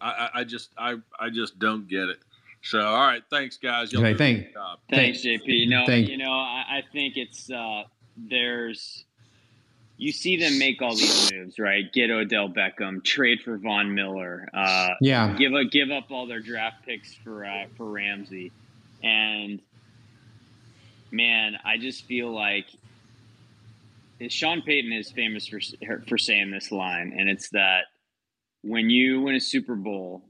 [0.00, 2.18] I, I, I just, I, I just don't get it.
[2.62, 3.92] So, all right, thanks, guys.
[3.92, 4.46] Y'all Okay, do thank-
[4.90, 5.68] Thanks, JP.
[5.68, 7.82] No, Thank- you know, I, I think it's uh,
[8.16, 9.04] there's
[9.96, 11.92] you see them make all these moves, right?
[11.92, 15.32] Get Odell Beckham, trade for Von Miller, uh, Yeah.
[15.36, 18.52] give a, give up all their draft picks for uh, for Ramsey,
[19.02, 19.60] and
[21.10, 22.66] man, I just feel like
[24.28, 25.60] Sean Payton is famous for
[26.08, 27.84] for saying this line, and it's that
[28.68, 30.24] when you win a Super Bowl,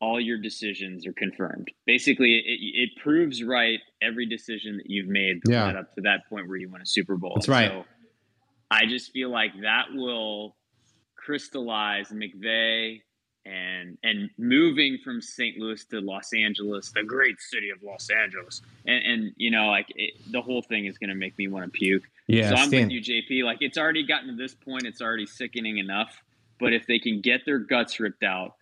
[0.00, 1.68] all your decisions are confirmed.
[1.86, 5.66] Basically, it, it proves right every decision that you've made Yeah.
[5.66, 7.32] led up to that point where you win a Super Bowl.
[7.36, 7.70] That's right.
[7.70, 7.84] So
[8.70, 10.56] I just feel like that will
[11.16, 13.00] crystallize McVay
[13.44, 15.56] and and moving from St.
[15.58, 19.86] Louis to Los Angeles, the great city of Los Angeles, and, and you know, like
[19.96, 22.04] it, the whole thing is going to make me want to puke.
[22.28, 23.44] Yeah, so I'm Stan- with you, JP.
[23.44, 26.22] Like it's already gotten to this point; it's already sickening enough.
[26.62, 28.54] But if they can get their guts ripped out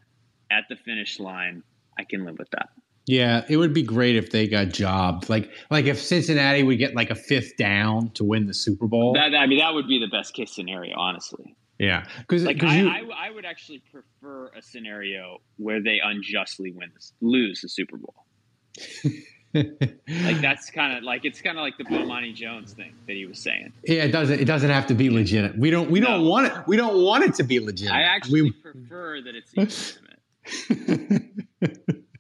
[0.51, 1.63] at the finish line,
[1.99, 2.71] I can live with that.
[3.07, 5.29] Yeah, it would be great if they got jobbed.
[5.29, 9.15] Like like if Cincinnati would get like a fifth down to win the Super Bowl.
[9.15, 11.57] That, I mean, that would be the best case scenario, honestly.
[11.79, 16.73] yeah, because Like you I, I, I would actually prefer a scenario where they unjustly
[16.73, 18.15] win this, lose the Super Bowl.
[19.55, 19.91] like
[20.41, 23.39] that's kind of like it's kind of like the Bomani Jones thing that he was
[23.39, 23.73] saying.
[23.85, 25.59] yeah, it doesn't it doesn't have to be legitimate.
[25.59, 26.53] We don't we don't want it.
[26.67, 27.97] We don't want it to be legitimate.
[27.97, 30.11] I actually we, prefer that it's illegitimate.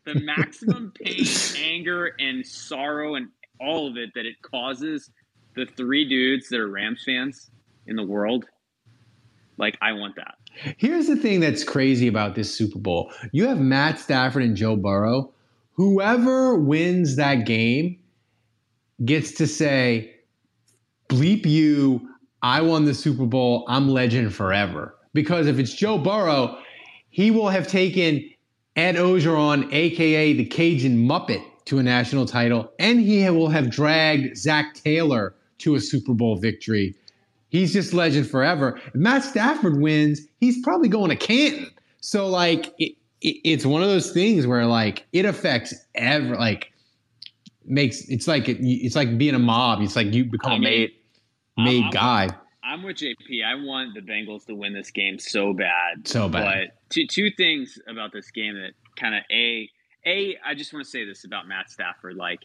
[0.04, 1.24] the maximum pain,
[1.58, 3.28] anger, and sorrow, and
[3.60, 5.10] all of it that it causes
[5.54, 7.50] the three dudes that are Rams fans
[7.86, 8.46] in the world.
[9.56, 10.34] Like I want that.
[10.78, 13.12] Here's the thing that's crazy about this Super Bowl.
[13.32, 15.32] You have Matt Stafford and Joe Burrow.
[15.80, 17.98] Whoever wins that game
[19.02, 20.14] gets to say,
[21.08, 22.06] bleep you,
[22.42, 24.94] I won the Super Bowl, I'm legend forever.
[25.14, 26.58] Because if it's Joe Burrow,
[27.08, 28.28] he will have taken
[28.76, 34.36] Ed Orgeron, aka the Cajun Muppet, to a national title, and he will have dragged
[34.36, 36.94] Zac Taylor to a Super Bowl victory.
[37.48, 38.78] He's just legend forever.
[38.88, 41.70] If Matt Stafford wins, he's probably going to Canton.
[42.02, 46.72] So like it, it's one of those things where like it affects every like
[47.64, 49.82] makes it's like it's like being a mob.
[49.82, 50.90] It's like you become I a mean, made
[51.56, 52.28] made I'm- guy.
[52.62, 53.44] I'm with JP.
[53.44, 56.06] I want the Bengals to win this game so bad.
[56.06, 56.68] So bad.
[56.70, 59.68] But two two things about this game that kind of a
[60.06, 62.14] a I just want to say this about Matt Stafford.
[62.16, 62.38] Like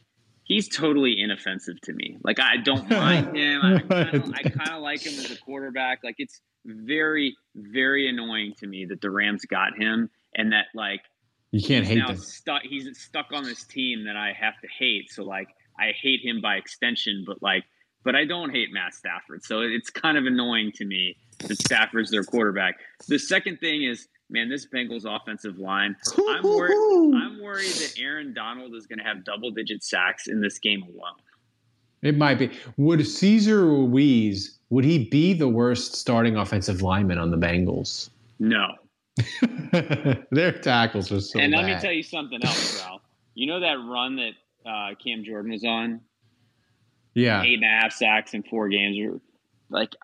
[0.43, 2.17] he's totally inoffensive to me.
[2.23, 3.61] Like I don't mind him.
[3.63, 5.99] I kind of I kind of like him as a quarterback.
[6.03, 11.01] Like it's very very annoying to me that the Rams got him and that like
[11.51, 12.17] You can't he's hate now them.
[12.17, 12.61] stuck.
[12.63, 15.11] He's stuck on this team that I have to hate.
[15.11, 15.47] So like
[15.79, 17.63] I hate him by extension, but like
[18.03, 19.43] but I don't hate Matt Stafford.
[19.43, 22.75] So it's kind of annoying to me that Stafford's their quarterback.
[23.07, 25.95] The second thing is, man, this Bengals offensive line.
[26.29, 27.15] I'm worried.
[27.15, 30.83] I'm worried that Aaron Donald is going to have double digit sacks in this game
[30.83, 31.15] alone.
[32.03, 32.51] It might be.
[32.77, 38.09] Would Cesar Ruiz would he be the worst starting offensive lineman on the Bengals?
[38.39, 38.75] No.
[40.32, 41.66] Their tackles are so and bad.
[41.66, 43.01] let me tell you something else, Ralph.
[43.34, 44.34] You know that run that
[44.70, 46.01] uh, Cam Jordan was on?
[47.16, 47.41] yeah.
[47.41, 49.20] eight and a half sacks in four games.
[49.70, 49.95] Like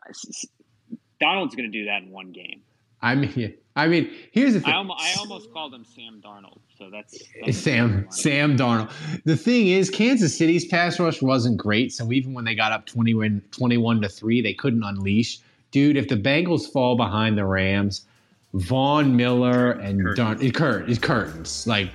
[1.19, 2.61] Donald's going to do that in one game.
[3.03, 4.73] I mean, I mean, here's the thing.
[4.73, 8.91] I, almo- I almost called him Sam Darnold, so that's, that's Sam Sam Darnold.
[9.25, 12.85] The thing is, Kansas City's pass rush wasn't great, so even when they got up
[12.85, 15.39] 21, 21 to three, they couldn't unleash.
[15.71, 18.05] Dude, if the Bengals fall behind the Rams,
[18.53, 21.65] Von Miller and Darn it Kurt is curtains.
[21.65, 21.89] Like,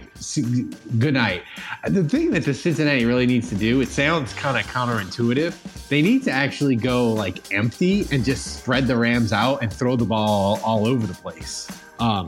[0.98, 1.42] good night.
[1.84, 5.88] Uh, the thing that the Cincinnati really needs to do, it sounds kind of counterintuitive.
[5.88, 9.96] They need to actually go like empty and just spread the Rams out and throw
[9.96, 11.68] the ball all over the place.
[11.98, 12.26] Um,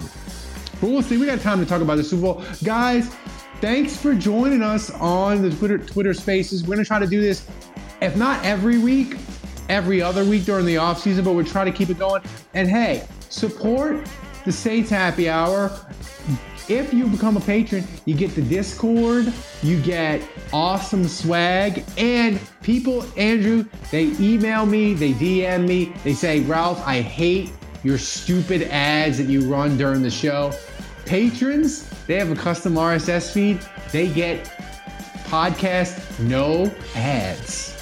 [0.81, 1.17] but we'll see.
[1.17, 3.09] We got time to talk about the Super Bowl, guys.
[3.63, 6.65] Thanks for joining us on the Twitter Twitter Spaces.
[6.65, 7.49] We're gonna try to do this,
[8.03, 9.17] if not every week,
[9.71, 12.23] every other week during the off season, but we'll try to keep it going.
[12.55, 14.09] And hey, support
[14.45, 15.71] the Saints Happy Hour.
[16.69, 20.23] If you become a patron, you get the Discord, you get
[20.53, 27.01] awesome swag, and people, Andrew, they email me, they DM me, they say, Ralph, I
[27.01, 27.53] hate
[27.85, 30.53] your stupid ads that you run during the show.
[31.07, 33.61] Patrons, they have a custom RSS feed,
[33.93, 34.45] they get
[35.25, 37.78] podcast no ads.